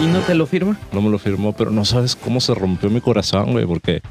¿Y 0.00 0.06
no 0.06 0.20
te 0.20 0.34
lo 0.34 0.46
firma? 0.46 0.76
no 0.90 1.00
me 1.00 1.10
lo 1.10 1.18
firmó, 1.18 1.52
pero 1.52 1.70
no 1.70 1.84
sabes 1.84 2.16
cómo 2.16 2.40
se 2.40 2.54
rompió 2.54 2.90
mi 2.90 3.00
corazón, 3.00 3.52
güey, 3.52 3.66
porque 3.66 4.02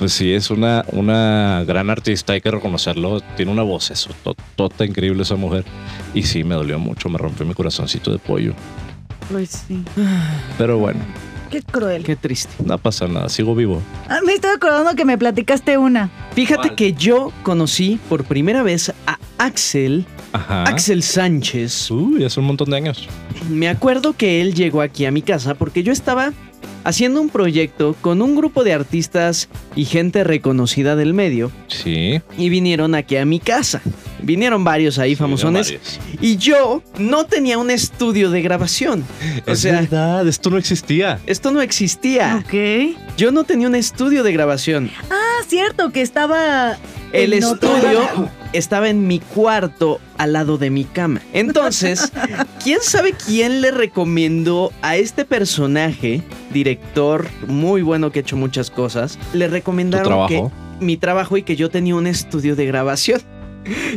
pues 0.00 0.14
sí, 0.14 0.32
es 0.32 0.50
una, 0.50 0.84
una 0.92 1.62
gran 1.66 1.90
artista, 1.90 2.32
hay 2.32 2.40
que 2.40 2.50
reconocerlo. 2.50 3.20
Tiene 3.36 3.52
una 3.52 3.62
voz, 3.62 3.90
eso, 3.90 4.08
tota 4.56 4.86
increíble 4.86 5.22
esa 5.22 5.36
mujer. 5.36 5.64
Y 6.14 6.22
sí, 6.22 6.42
me 6.42 6.54
dolió 6.54 6.78
mucho, 6.78 7.10
me 7.10 7.18
rompió 7.18 7.44
mi 7.44 7.52
corazoncito 7.52 8.10
de 8.10 8.18
pollo. 8.18 8.54
Pues 9.28 9.64
sí. 9.68 9.82
Pero 10.58 10.78
bueno, 10.78 11.00
Qué 11.50 11.62
cruel. 11.62 12.04
Qué 12.04 12.14
triste. 12.14 12.52
no 12.64 12.78
pasa 12.78 13.08
nada, 13.08 13.28
sigo 13.28 13.54
vivo. 13.56 13.82
Ah, 14.08 14.20
me 14.24 14.34
estoy 14.34 14.50
acordando 14.50 14.94
que 14.94 15.04
me 15.04 15.18
platicaste 15.18 15.78
una. 15.78 16.08
Fíjate 16.34 16.68
¿Cuál? 16.68 16.76
que 16.76 16.92
yo 16.92 17.32
conocí 17.42 17.98
por 18.08 18.22
primera 18.24 18.62
vez 18.62 18.92
a 19.06 19.18
Axel, 19.38 20.06
Ajá. 20.32 20.64
Axel 20.64 21.02
Sánchez. 21.02 21.90
Uy, 21.90 22.24
hace 22.24 22.40
un 22.40 22.46
montón 22.46 22.70
de 22.70 22.76
años. 22.76 23.08
Me 23.48 23.68
acuerdo 23.68 24.14
que 24.16 24.40
él 24.40 24.54
llegó 24.54 24.80
aquí 24.82 25.04
a 25.06 25.10
mi 25.10 25.22
casa 25.22 25.54
porque 25.54 25.82
yo 25.82 25.92
estaba 25.92 26.32
haciendo 26.84 27.20
un 27.20 27.28
proyecto 27.28 27.94
con 28.00 28.22
un 28.22 28.36
grupo 28.36 28.64
de 28.64 28.72
artistas 28.72 29.48
y 29.76 29.84
gente 29.84 30.24
reconocida 30.24 30.96
del 30.96 31.12
medio 31.12 31.50
Sí. 31.68 32.22
y 32.38 32.48
vinieron 32.48 32.94
aquí 32.94 33.16
a 33.16 33.24
mi 33.24 33.38
casa. 33.40 33.82
Vinieron 34.22 34.64
varios 34.64 34.98
ahí 34.98 35.16
famosones 35.16 35.68
varios. 35.68 35.98
y 36.20 36.36
yo 36.36 36.82
no 36.98 37.24
tenía 37.24 37.58
un 37.58 37.70
estudio 37.70 38.30
de 38.30 38.42
grabación. 38.42 39.02
O 39.46 39.50
Es 39.52 39.60
sea, 39.60 39.80
verdad, 39.80 40.26
esto 40.28 40.50
no 40.50 40.58
existía. 40.58 41.18
esto 41.26 41.50
no 41.50 41.60
existía. 41.60 42.42
Ok. 42.46 42.96
Yo 43.16 43.30
no 43.32 43.44
tenía 43.44 43.66
un 43.66 43.74
estudio 43.74 44.22
de 44.22 44.32
grabación. 44.32 44.90
Ah, 45.10 45.42
cierto, 45.48 45.90
que 45.90 46.02
estaba. 46.02 46.76
El 47.12 47.32
estudio. 47.32 48.28
Estaba 48.52 48.88
en 48.88 49.06
mi 49.06 49.20
cuarto 49.20 50.00
al 50.18 50.32
lado 50.32 50.58
de 50.58 50.70
mi 50.70 50.84
cama. 50.84 51.20
Entonces, 51.32 52.12
¿quién 52.64 52.78
sabe 52.82 53.12
quién 53.12 53.60
le 53.60 53.70
recomendó 53.70 54.72
a 54.82 54.96
este 54.96 55.24
personaje, 55.24 56.22
director 56.52 57.28
muy 57.46 57.82
bueno 57.82 58.10
que 58.10 58.20
ha 58.20 58.22
hecho 58.22 58.36
muchas 58.36 58.70
cosas, 58.70 59.18
le 59.32 59.46
Tu 59.46 59.52
recomendaron 59.52 60.28
que 60.28 60.48
mi 60.80 60.96
trabajo 60.96 61.36
y 61.36 61.42
que 61.42 61.56
yo 61.56 61.70
tenía 61.70 61.94
un 61.94 62.06
estudio 62.06 62.56
de 62.56 62.66
grabación? 62.66 63.20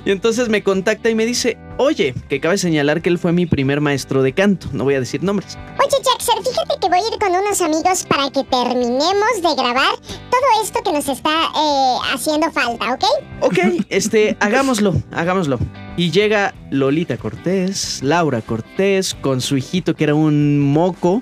Y 0.06 0.12
entonces 0.12 0.50
me 0.50 0.64
contacta 0.64 1.10
y 1.10 1.16
me 1.16 1.26
dice, 1.26 1.58
oye, 1.78 2.14
que 2.30 2.40
cabe 2.40 2.58
señalar 2.58 3.02
que 3.02 3.10
él 3.10 3.18
fue 3.18 3.32
mi 3.32 3.46
primer 3.46 3.82
maestro 3.82 4.22
de 4.22 4.34
canto, 4.34 4.68
no 4.74 4.84
voy 4.84 4.96
a 4.96 5.00
decir 5.00 5.24
nombres. 5.24 5.58
Oye, 5.80 5.98
Jackson, 6.04 6.44
fíjate 6.44 6.80
que 6.82 6.88
voy 6.90 7.00
a 7.00 7.14
ir 7.14 7.20
con 7.20 7.30
unos 7.30 7.62
amigos 7.62 8.06
para 8.08 8.30
que 8.30 8.44
terminemos 8.44 9.42
de 9.42 9.56
grabar 9.56 9.96
todo 10.00 10.64
esto 10.64 10.80
que 10.84 10.92
nos 10.92 11.08
está 11.08 11.32
eh, 11.56 11.98
haciendo 12.14 12.52
falta, 12.52 12.94
¿ok? 12.94 13.04
Ok, 13.42 13.58
este, 13.90 14.38
hagámoslo, 14.40 14.94
hagámoslo. 15.12 15.60
Y 15.96 16.12
llega 16.12 16.54
Lolita 16.72 17.18
Cortés, 17.18 18.02
Laura 18.02 18.42
Cortés, 18.42 19.14
con 19.14 19.42
su 19.42 19.58
hijito 19.58 19.96
que 19.96 20.06
era 20.06 20.16
un 20.16 20.60
moco. 20.60 21.22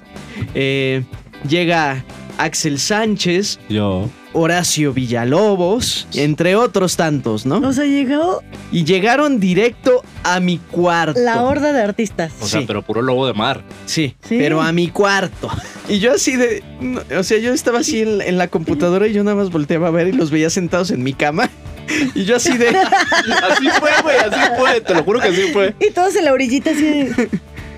Eh, 0.56 1.04
llega 1.48 2.04
Axel 2.38 2.80
Sánchez, 2.80 3.60
Yo. 3.70 4.10
Horacio 4.34 4.94
Villalobos, 4.94 6.08
entre 6.13 6.56
otros 6.56 6.96
tantos, 6.96 7.46
¿no? 7.46 7.58
O 7.67 7.74
sea, 7.74 7.84
llegó 7.86 8.41
Y 8.72 8.86
llegaron 8.86 9.39
directo 9.41 10.04
a 10.24 10.39
mi 10.39 10.58
cuarto. 10.58 11.20
la 11.20 11.44
horda 11.44 11.74
de 11.74 11.82
artistas. 11.82 12.32
O 12.39 12.48
sea, 12.48 12.62
Sí. 12.62 12.65
pero 12.67 12.82
puro 12.82 13.02
lobo 13.02 13.28
de 13.28 13.34
mar. 13.34 13.62
Sí, 13.86 14.15
Sí. 14.28 14.38
pero 14.39 14.62
a 14.62 14.72
mi 14.72 14.88
cuarto. 14.89 15.50
Y 15.89 16.00
yo 16.00 16.13
así 16.13 16.38
de... 16.38 16.63
no, 16.80 17.02
o 17.20 17.24
sea, 17.24 17.39
yo 17.39 17.54
estaba 17.54 17.80
así 17.80 18.02
en, 18.02 18.22
en 18.22 18.38
la 18.38 18.48
computadora 18.48 19.08
y 19.08 19.13
yo 19.13 19.24
nada 19.24 19.36
más 19.36 19.50
volteaba 19.52 19.89
a 19.89 19.91
ver 19.91 20.08
y 20.08 20.12
los 20.13 20.32
veía 20.32 20.50
sentados 20.50 20.91
en 20.91 21.04
mi 21.04 21.13
cama. 21.13 21.50
Y 22.15 22.24
yo 22.24 22.38
así 22.38 22.58
de... 22.58 22.70
Así 23.50 23.67
fue, 23.80 23.89
güey, 24.02 24.15
así 24.17 24.39
fue. 24.58 24.80
Te 24.80 24.94
lo 24.94 25.04
juro 25.04 25.20
que 25.20 25.28
así 25.28 25.41
fue. 25.52 25.76
Y 25.82 25.91
todos 25.91 26.15
en 26.15 26.24
la 26.24 26.32
orillita 26.32 26.70
así 26.72 26.84
de 26.84 27.30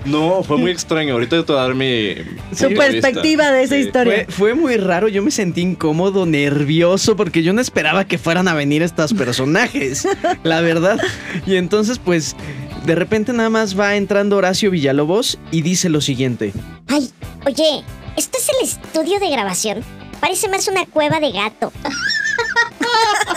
No, 0.04 0.42
fue 0.42 0.58
muy 0.58 0.70
extraño. 0.70 1.14
Ahorita 1.14 1.36
yo 1.36 1.44
te 1.44 1.52
voy 1.52 1.60
a 1.60 1.64
dar 1.64 1.74
mi. 1.74 2.14
su 2.54 2.68
mi 2.68 2.76
perspectiva 2.76 3.50
de 3.50 3.62
esa 3.62 3.74
Sí. 3.76 3.80
historia. 3.82 4.24
Fue, 4.28 4.34
fue 4.34 4.54
muy 4.54 4.76
raro, 4.76 5.08
yo 5.08 5.22
me 5.22 5.30
sentí 5.30 5.62
incómodo, 5.62 6.26
nervioso, 6.26 7.16
porque 7.16 7.42
yo 7.42 7.52
no 7.52 7.60
esperaba 7.60 8.04
que 8.04 8.18
fueran 8.18 8.46
a 8.48 8.54
venir 8.54 8.82
estos 8.82 9.14
personajes, 9.14 10.06
la 10.42 10.60
verdad. 10.60 10.98
Y 11.46 11.56
entonces, 11.56 11.98
pues, 11.98 12.36
de 12.84 12.94
repente 12.94 13.32
nada 13.32 13.48
más 13.50 13.78
va 13.78 13.96
entrando 13.96 14.36
Horacio 14.36 14.70
Villalobos 14.70 15.38
y 15.50 15.62
dice 15.62 15.88
lo 15.88 16.00
siguiente. 16.02 16.52
Ay, 16.88 17.10
oye, 17.46 17.82
¿esto 18.16 18.36
es 18.38 18.48
el 18.50 18.68
estudio 18.68 19.18
de 19.20 19.30
grabación? 19.30 19.82
Parece 20.20 20.48
más 20.48 20.68
una 20.68 20.84
cueva 20.86 21.18
de 21.20 21.32
gato. 21.32 21.72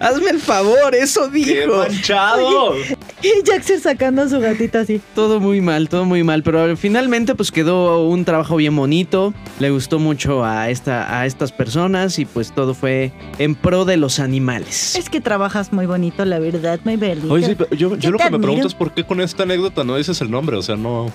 Hazme 0.00 0.30
el 0.30 0.40
favor, 0.40 0.94
eso 0.94 1.30
¡Qué 1.32 1.38
dijo. 1.62 1.78
manchado! 1.78 2.74
Y 3.22 3.44
Jackson 3.44 3.80
sacando 3.80 4.22
a 4.22 4.28
su 4.28 4.38
gatita 4.40 4.80
así. 4.80 5.00
Todo 5.14 5.40
muy 5.40 5.60
mal, 5.60 5.88
todo 5.88 6.04
muy 6.04 6.22
mal, 6.22 6.42
pero 6.42 6.76
finalmente 6.76 7.34
pues 7.34 7.50
quedó 7.50 8.06
un 8.06 8.24
trabajo 8.24 8.56
bien 8.56 8.74
bonito, 8.76 9.34
le 9.58 9.70
gustó 9.70 9.98
mucho 9.98 10.44
a, 10.44 10.70
esta, 10.70 11.18
a 11.18 11.26
estas 11.26 11.52
personas 11.52 12.18
y 12.18 12.24
pues 12.24 12.54
todo 12.54 12.74
fue 12.74 13.12
en 13.38 13.54
pro 13.54 13.84
de 13.84 13.96
los 13.96 14.20
animales. 14.20 14.94
Es 14.96 15.10
que 15.10 15.20
trabajas 15.20 15.72
muy 15.72 15.86
bonito, 15.86 16.24
la 16.24 16.38
verdad, 16.38 16.80
muy 16.84 16.96
belito. 16.96 17.32
Oye, 17.32 17.46
sí, 17.46 17.54
pero 17.56 17.70
yo, 17.74 17.96
yo 17.96 18.10
lo 18.10 18.18
que 18.18 18.30
me 18.30 18.38
pregunto 18.38 18.66
es 18.66 18.74
por 18.74 18.92
qué 18.92 19.04
con 19.04 19.20
esta 19.20 19.42
anécdota 19.42 19.84
no 19.84 19.96
dices 19.96 20.20
el 20.20 20.30
nombre. 20.30 20.56
O 20.56 20.62
sea, 20.62 20.76
no, 20.76 21.10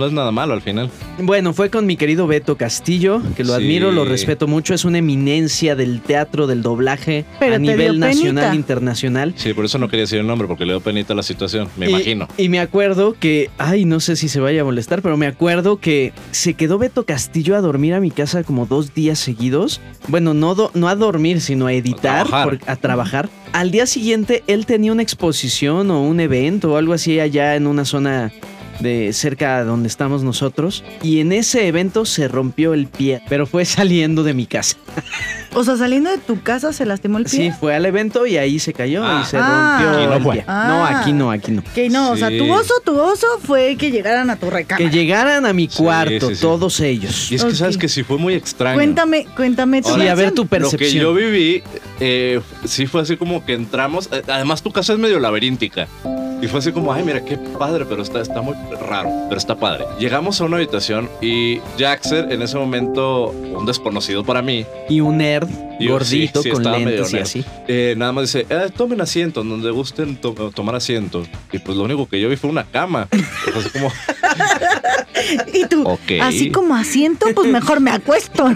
no 0.00 0.06
es 0.06 0.12
nada 0.12 0.32
malo 0.32 0.54
al 0.54 0.62
final. 0.62 0.90
Bueno, 1.20 1.52
fue 1.52 1.70
con 1.70 1.86
mi 1.86 1.96
querido 1.96 2.26
Beto 2.26 2.56
Castillo, 2.56 3.22
que 3.36 3.44
lo 3.44 3.56
Sí. 3.56 3.62
admiro, 3.62 3.92
lo 3.92 4.04
respeto 4.04 4.48
mucho, 4.48 4.74
es 4.74 4.84
una 4.84 4.98
eminencia 4.98 5.76
del 5.76 6.00
teatro, 6.00 6.46
del 6.48 6.62
doblaje 6.62 7.24
Pero 7.38 7.54
a 7.54 7.58
nivel 7.58 8.00
nacional 8.00 8.52
e 8.52 8.56
internacional. 8.56 9.34
Sí, 9.36 9.52
por 9.54 9.64
eso 9.64 9.78
no 9.78 9.88
quería 9.88 10.02
decir 10.04 10.18
el 10.18 10.26
nombre, 10.26 10.48
porque 10.48 10.64
le 10.66 10.72
dio 10.72 10.80
penita 10.80 11.14
la 11.14 11.22
situación. 11.22 11.68
Me 11.76 11.86
Y- 11.86 11.90
imagino. 11.90 12.26
Y 12.36 12.48
me 12.48 12.58
acuerdo 12.60 13.14
que, 13.18 13.50
ay, 13.58 13.84
no 13.84 14.00
sé 14.00 14.16
si 14.16 14.28
se 14.28 14.40
vaya 14.40 14.62
a 14.62 14.64
molestar, 14.64 15.02
pero 15.02 15.16
me 15.16 15.26
acuerdo 15.26 15.76
que 15.78 16.12
se 16.32 16.54
quedó 16.54 16.78
Beto 16.78 17.04
Castillo 17.04 17.54
a 17.56 17.60
dormir 17.60 17.94
a 17.94 18.00
mi 18.00 18.10
casa 18.10 18.42
como 18.42 18.66
dos 18.66 18.94
días 18.94 19.18
seguidos. 19.18 19.80
Bueno, 20.08 20.32
no, 20.34 20.54
do- 20.54 20.70
no 20.74 20.88
a 20.88 20.96
dormir, 20.96 21.40
sino 21.40 21.66
a 21.66 21.72
editar, 21.72 22.26
trabajar. 22.26 22.58
por- 22.58 22.70
a 22.70 22.76
trabajar. 22.76 23.28
Al 23.52 23.70
día 23.70 23.84
siguiente, 23.86 24.42
él 24.46 24.64
tenía 24.64 24.92
una 24.92 25.02
exposición 25.02 25.90
o 25.90 26.02
un 26.02 26.20
evento 26.20 26.72
o 26.72 26.76
algo 26.76 26.94
así 26.94 27.20
allá 27.20 27.56
en 27.56 27.66
una 27.66 27.84
zona 27.84 28.32
de 28.80 29.12
cerca 29.12 29.58
de 29.60 29.64
donde 29.64 29.88
estamos 29.88 30.22
nosotros. 30.22 30.82
Y 31.02 31.20
en 31.20 31.32
ese 31.32 31.66
evento 31.68 32.04
se 32.04 32.28
rompió 32.28 32.74
el 32.74 32.86
pie, 32.86 33.22
pero 33.28 33.46
fue 33.46 33.64
saliendo 33.64 34.22
de 34.22 34.34
mi 34.34 34.46
casa. 34.46 34.76
O 35.52 35.64
sea, 35.64 35.76
saliendo 35.76 36.10
de 36.10 36.18
tu 36.18 36.40
casa 36.42 36.72
se 36.72 36.86
lastimó 36.86 37.18
el 37.18 37.24
pie. 37.24 37.32
Sí, 37.32 37.50
fue 37.58 37.74
al 37.74 37.84
evento 37.84 38.24
y 38.24 38.36
ahí 38.36 38.60
se 38.60 38.72
cayó 38.72 39.02
Ah. 39.04 39.22
y 39.24 39.26
se 39.28 39.36
Ah. 39.36 39.80
rompió 39.80 39.90
Aquí 39.98 40.06
no 40.06 40.14
el 40.14 40.22
fue. 40.22 40.32
pie. 40.36 40.44
Ah. 40.46 40.64
No, 40.68 40.86
aquí 40.86 41.12
no, 41.12 41.30
aquí 41.32 41.50
no. 41.50 41.64
Que 41.74 41.88
no, 41.90 42.12
o 42.12 42.16
sea, 42.16 42.28
tu 42.28 42.52
oso, 42.52 42.72
tu 42.84 42.96
oso 42.96 43.26
fue 43.42 43.74
que 43.76 43.90
llegaran 43.90 44.30
a 44.30 44.36
tu 44.36 44.48
recámara. 44.48 44.88
Que 44.88 44.96
llegaran 44.96 45.46
a 45.46 45.52
mi 45.52 45.66
cuarto, 45.66 46.28
sí, 46.28 46.36
sí. 46.36 46.40
todos 46.40 46.78
ellos. 46.78 47.32
Y 47.32 47.34
es 47.34 47.44
que 47.44 47.56
sabes 47.56 47.76
que 47.78 47.88
sí 47.88 48.04
fue 48.04 48.16
muy 48.16 48.34
extraño. 48.34 48.76
Cuéntame, 48.76 49.26
cuéntame 49.34 49.82
tu 49.82 49.92
Sí, 49.92 50.06
a 50.06 50.14
ver 50.14 50.30
tu 50.30 50.42
Lo 50.44 50.48
que 50.48 50.56
percepción. 50.60 51.02
yo 51.02 51.14
viví, 51.14 51.64
eh, 51.98 52.40
sí 52.64 52.86
fue 52.86 53.02
así 53.02 53.16
como 53.16 53.44
que 53.44 53.54
entramos. 53.54 54.08
eh, 54.12 54.22
además, 54.28 54.62
tu 54.62 54.70
casa 54.70 54.92
es 54.92 55.00
medio 55.00 55.18
laberíntica. 55.18 55.88
Y 56.42 56.46
fue 56.48 56.60
así 56.60 56.72
como, 56.72 56.92
ay, 56.92 57.02
mira, 57.04 57.22
qué 57.24 57.36
padre, 57.36 57.84
pero 57.86 58.02
está, 58.02 58.20
está 58.20 58.40
muy 58.40 58.54
raro, 58.88 59.10
pero 59.28 59.36
está 59.38 59.56
padre. 59.56 59.84
Llegamos 59.98 60.40
a 60.40 60.44
una 60.44 60.56
habitación 60.56 61.08
y 61.20 61.60
Jaxer, 61.78 62.32
en 62.32 62.40
ese 62.42 62.56
momento, 62.56 63.26
un 63.28 63.66
desconocido 63.66 64.24
para 64.24 64.40
mí, 64.40 64.64
Y 64.88 65.00
un 65.00 65.18
nerd 65.18 65.48
Y 65.78 65.84
yo, 65.86 65.92
gordito 65.92 66.42
sí, 66.42 66.48
sí, 66.48 66.54
con 66.54 66.62
lentes 66.72 67.12
y 67.12 67.18
así. 67.18 67.44
eh, 67.68 67.94
nada 67.96 68.12
más 68.12 68.32
dice, 68.32 68.46
"Eh, 68.48 68.70
tomen 68.74 69.00
asiento, 69.02 69.42
en 69.42 69.50
donde 69.50 69.70
gusten 69.70 70.16
to- 70.16 70.50
tomar 70.54 70.74
asiento. 70.76 71.24
Y 71.52 71.58
pues 71.58 71.76
lo 71.76 71.84
único 71.84 72.08
que 72.08 72.18
yo 72.20 72.28
vi 72.30 72.36
fue 72.36 72.48
una 72.48 72.64
cama. 72.64 73.06
Y 73.12 73.18
fue 73.50 73.60
así 73.60 73.70
como, 73.70 73.92
Y 75.52 75.66
tú, 75.66 75.86
Ok. 75.86 76.12
así 76.22 76.50
como 76.50 76.74
asiento, 76.74 77.26
pues 77.34 77.48
mejor 77.50 77.80
me 77.80 77.90
acuesto. 77.90 78.48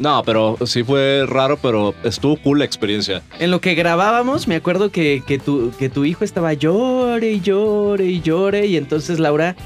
No, 0.00 0.22
pero 0.24 0.56
sí 0.66 0.82
fue 0.84 1.24
raro, 1.26 1.58
pero 1.60 1.94
estuvo 2.04 2.36
cool 2.36 2.58
la 2.60 2.64
experiencia. 2.64 3.22
En 3.38 3.50
lo 3.50 3.60
que 3.60 3.74
grabábamos, 3.74 4.46
me 4.48 4.56
acuerdo 4.56 4.90
que, 4.90 5.22
que, 5.26 5.38
tu, 5.38 5.70
que 5.78 5.88
tu 5.88 6.04
hijo 6.04 6.24
estaba 6.24 6.52
llore 6.54 7.32
y 7.32 7.40
llore 7.40 8.06
y 8.06 8.20
llore. 8.20 8.66
Y 8.66 8.76
entonces 8.76 9.18
Laura, 9.18 9.56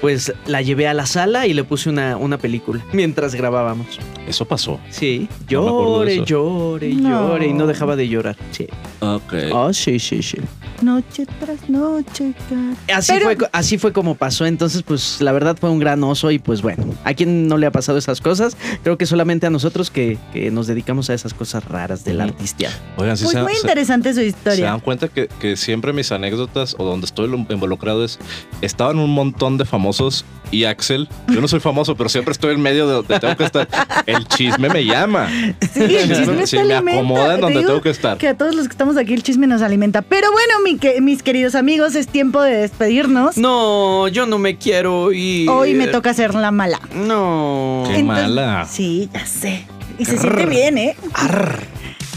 pues 0.00 0.32
la 0.46 0.62
llevé 0.62 0.86
a 0.88 0.94
la 0.94 1.06
sala 1.06 1.46
y 1.46 1.54
le 1.54 1.64
puse 1.64 1.88
una, 1.90 2.16
una 2.16 2.38
película 2.38 2.84
mientras 2.92 3.34
grabábamos. 3.34 3.86
Eso 4.28 4.44
pasó. 4.46 4.80
Sí, 4.90 5.28
No 5.30 5.46
llore, 5.46 6.14
eso. 6.16 6.24
llore 6.24 6.88
y 6.90 6.94
No. 6.96 7.28
llore. 7.28 7.46
Y 7.48 7.52
no 7.52 7.66
dejaba 7.66 7.96
de 7.96 8.08
llorar. 8.08 8.36
Sí. 8.50 8.66
Ok. 9.00 9.34
Oh, 9.52 9.72
sí, 9.72 9.98
sí, 9.98 10.22
sí. 10.22 10.38
Noche 10.82 11.24
tras 11.40 11.68
noche, 11.70 12.32
cara. 12.48 12.98
Así, 12.98 13.12
Pero- 13.12 13.24
fue, 13.26 13.48
así 13.52 13.78
fue 13.78 13.92
como 13.92 14.14
pasó. 14.16 14.44
Entonces, 14.44 14.82
pues 14.82 15.20
la 15.20 15.32
verdad 15.32 15.56
fue 15.58 15.70
un 15.70 15.78
gran 15.78 16.02
oso. 16.04 16.30
Y 16.30 16.38
pues 16.38 16.62
bueno, 16.62 16.84
¿a 17.04 17.14
quién 17.14 17.46
no 17.48 17.56
le 17.58 17.66
ha 17.66 17.70
pasado 17.70 17.96
esas 17.98 18.20
cosas? 18.20 18.56
Creo 18.82 18.98
que 18.98 19.06
solamente 19.06 19.46
a 19.46 19.50
nosotros 19.50 19.73
que, 19.90 20.18
que 20.32 20.50
nos 20.50 20.66
dedicamos 20.66 21.10
a 21.10 21.14
esas 21.14 21.34
cosas 21.34 21.64
raras 21.64 22.04
del 22.04 22.16
Ujú. 22.18 22.24
artisteado. 22.28 22.74
Oigan, 22.96 23.16
sí 23.16 23.24
Pues 23.24 23.36
se, 23.36 23.42
muy 23.42 23.52
se- 23.54 23.60
interesante 23.60 24.10
su 24.14 24.20
se 24.20 24.26
historia. 24.26 24.66
dan 24.66 24.80
cuenta 24.80 25.08
que, 25.08 25.28
que 25.40 25.56
siempre 25.56 25.92
mis 25.92 26.12
anécdotas 26.12 26.76
o 26.78 26.84
donde 26.84 27.06
estoy 27.06 27.28
involucrado 27.48 28.04
es 28.04 28.18
estaban 28.62 28.98
un 28.98 29.10
montón 29.10 29.58
de 29.58 29.64
famosos 29.64 30.24
y 30.50 30.64
Axel, 30.64 31.08
yo 31.28 31.40
no 31.40 31.48
soy 31.48 31.58
famoso, 31.58 31.96
pero 31.96 32.08
siempre 32.08 32.30
estoy 32.30 32.54
en 32.54 32.60
medio 32.60 32.86
de 32.86 32.94
donde 32.94 33.18
tengo 33.18 33.36
que 33.36 33.44
estar. 33.44 33.66
El 34.06 34.24
chisme 34.28 34.68
me 34.68 34.84
llama. 34.84 35.28
Sí, 35.72 35.82
el 35.82 36.14
chisme 36.14 36.46
Sí, 36.46 36.56
te 36.58 36.80
me 36.82 36.92
acomoda 36.92 37.34
en 37.34 37.40
donde 37.40 37.64
tengo 37.64 37.80
que 37.80 37.90
estar. 37.90 38.18
Que 38.18 38.28
a 38.28 38.36
todos 38.36 38.54
los 38.54 38.66
que 38.68 38.72
estamos 38.72 38.96
aquí 38.96 39.14
el 39.14 39.22
chisme 39.24 39.46
nos 39.48 39.62
alimenta. 39.62 40.02
Pero 40.02 40.30
bueno, 40.30 40.54
mi 40.62 40.76
que- 40.78 41.00
mis 41.00 41.22
queridos 41.24 41.54
amigos, 41.56 41.96
es 41.96 42.06
tiempo 42.06 42.40
de 42.40 42.52
despedirnos. 42.56 43.36
No, 43.36 44.06
yo 44.08 44.26
no 44.26 44.38
me 44.38 44.56
quiero 44.56 45.10
ir. 45.12 45.48
Hoy 45.50 45.74
me 45.74 45.88
toca 45.88 46.10
hacer 46.10 46.34
la 46.34 46.52
mala. 46.52 46.78
No. 46.94 47.82
Qué 47.90 48.04
mala. 48.04 48.66
Sí, 48.70 49.08
ya 49.12 49.26
sé. 49.26 49.63
Y 49.98 50.04
se 50.04 50.18
siente 50.18 50.46
bien, 50.46 50.78
¿eh? 50.78 50.96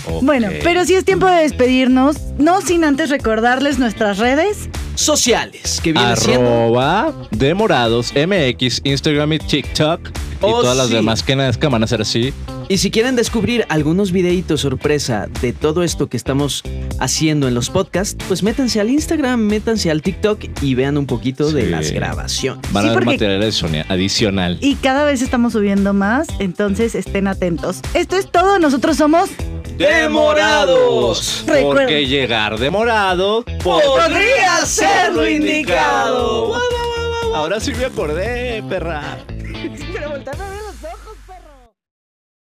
Ok. 0.06 0.24
Bueno, 0.24 0.50
pero 0.64 0.86
sí 0.86 0.96
es 0.96 1.04
tiempo 1.06 1.26
de 1.28 1.42
despedirnos, 1.44 2.18
no 2.38 2.62
sin 2.62 2.84
antes 2.84 3.10
recordarles 3.10 3.78
nuestras 3.78 4.18
redes. 4.18 4.70
Sociales, 4.96 5.80
que 5.84 5.94
viene 5.94 6.16
siendo. 6.16 6.48
Arroba 6.50 7.14
Demorados 7.32 8.14
MX, 8.16 8.82
Instagram 8.84 9.34
y 9.34 9.40
TikTok. 9.40 10.10
Y 10.10 10.14
Oh, 10.42 10.62
todas 10.62 10.78
las 10.78 10.90
demás 10.90 11.24
que 11.24 11.36
nazcan 11.36 11.72
van 11.72 11.84
a 11.84 11.88
ser 11.88 12.02
así. 12.02 12.34
Y 12.70 12.80
si 12.80 12.92
quieren 12.92 13.16
descubrir 13.16 13.66
algunos 13.70 14.12
videitos 14.12 14.60
sorpresa 14.62 15.28
de 15.42 15.54
todo 15.54 15.84
esto 15.84 16.10
que 16.10 16.18
estamos 16.18 16.64
haciendo 17.00 17.48
en 17.48 17.54
los 17.54 17.70
podcasts, 17.70 18.22
pues 18.28 18.44
métanse 18.44 18.82
al 18.82 18.90
Instagram, 18.90 19.40
métanse 19.40 19.90
al 19.90 20.02
TikTok 20.02 20.44
y 20.62 20.76
vean 20.76 20.98
un 20.98 21.06
poquito 21.06 21.50
de 21.52 21.64
Sí. 21.64 21.70
las 21.70 21.92
grabaciones. 21.92 22.62
Van 22.74 22.84
Sí, 22.84 22.90
a 22.90 22.92
haber 22.92 23.06
porque- 23.06 23.18
material 23.26 23.86
adicional-. 23.88 24.58
Y 24.60 24.76
cada 24.76 25.06
vez 25.06 25.22
estamos 25.22 25.54
subiendo 25.54 25.94
más, 25.94 26.28
entonces 26.40 26.94
estén 26.96 27.28
atentos. 27.28 27.80
Esto 27.94 28.18
es 28.18 28.30
todo, 28.30 28.60
nosotros 28.60 28.98
somos... 28.98 29.30
¡Demorados! 29.78 31.44
Recuerda- 31.48 31.84
Porque 31.84 32.06
llegar 32.08 32.58
demorado 32.60 33.46
Podría 33.64 34.58
ser 34.66 35.14
lo 35.14 35.30
indicado. 35.30 36.56
Ahora 37.34 37.60
sí 37.62 37.72
me 37.78 37.86
acordé, 37.86 38.62
perra. 38.68 39.20
Pero 39.94 40.10
volteando 40.10 40.44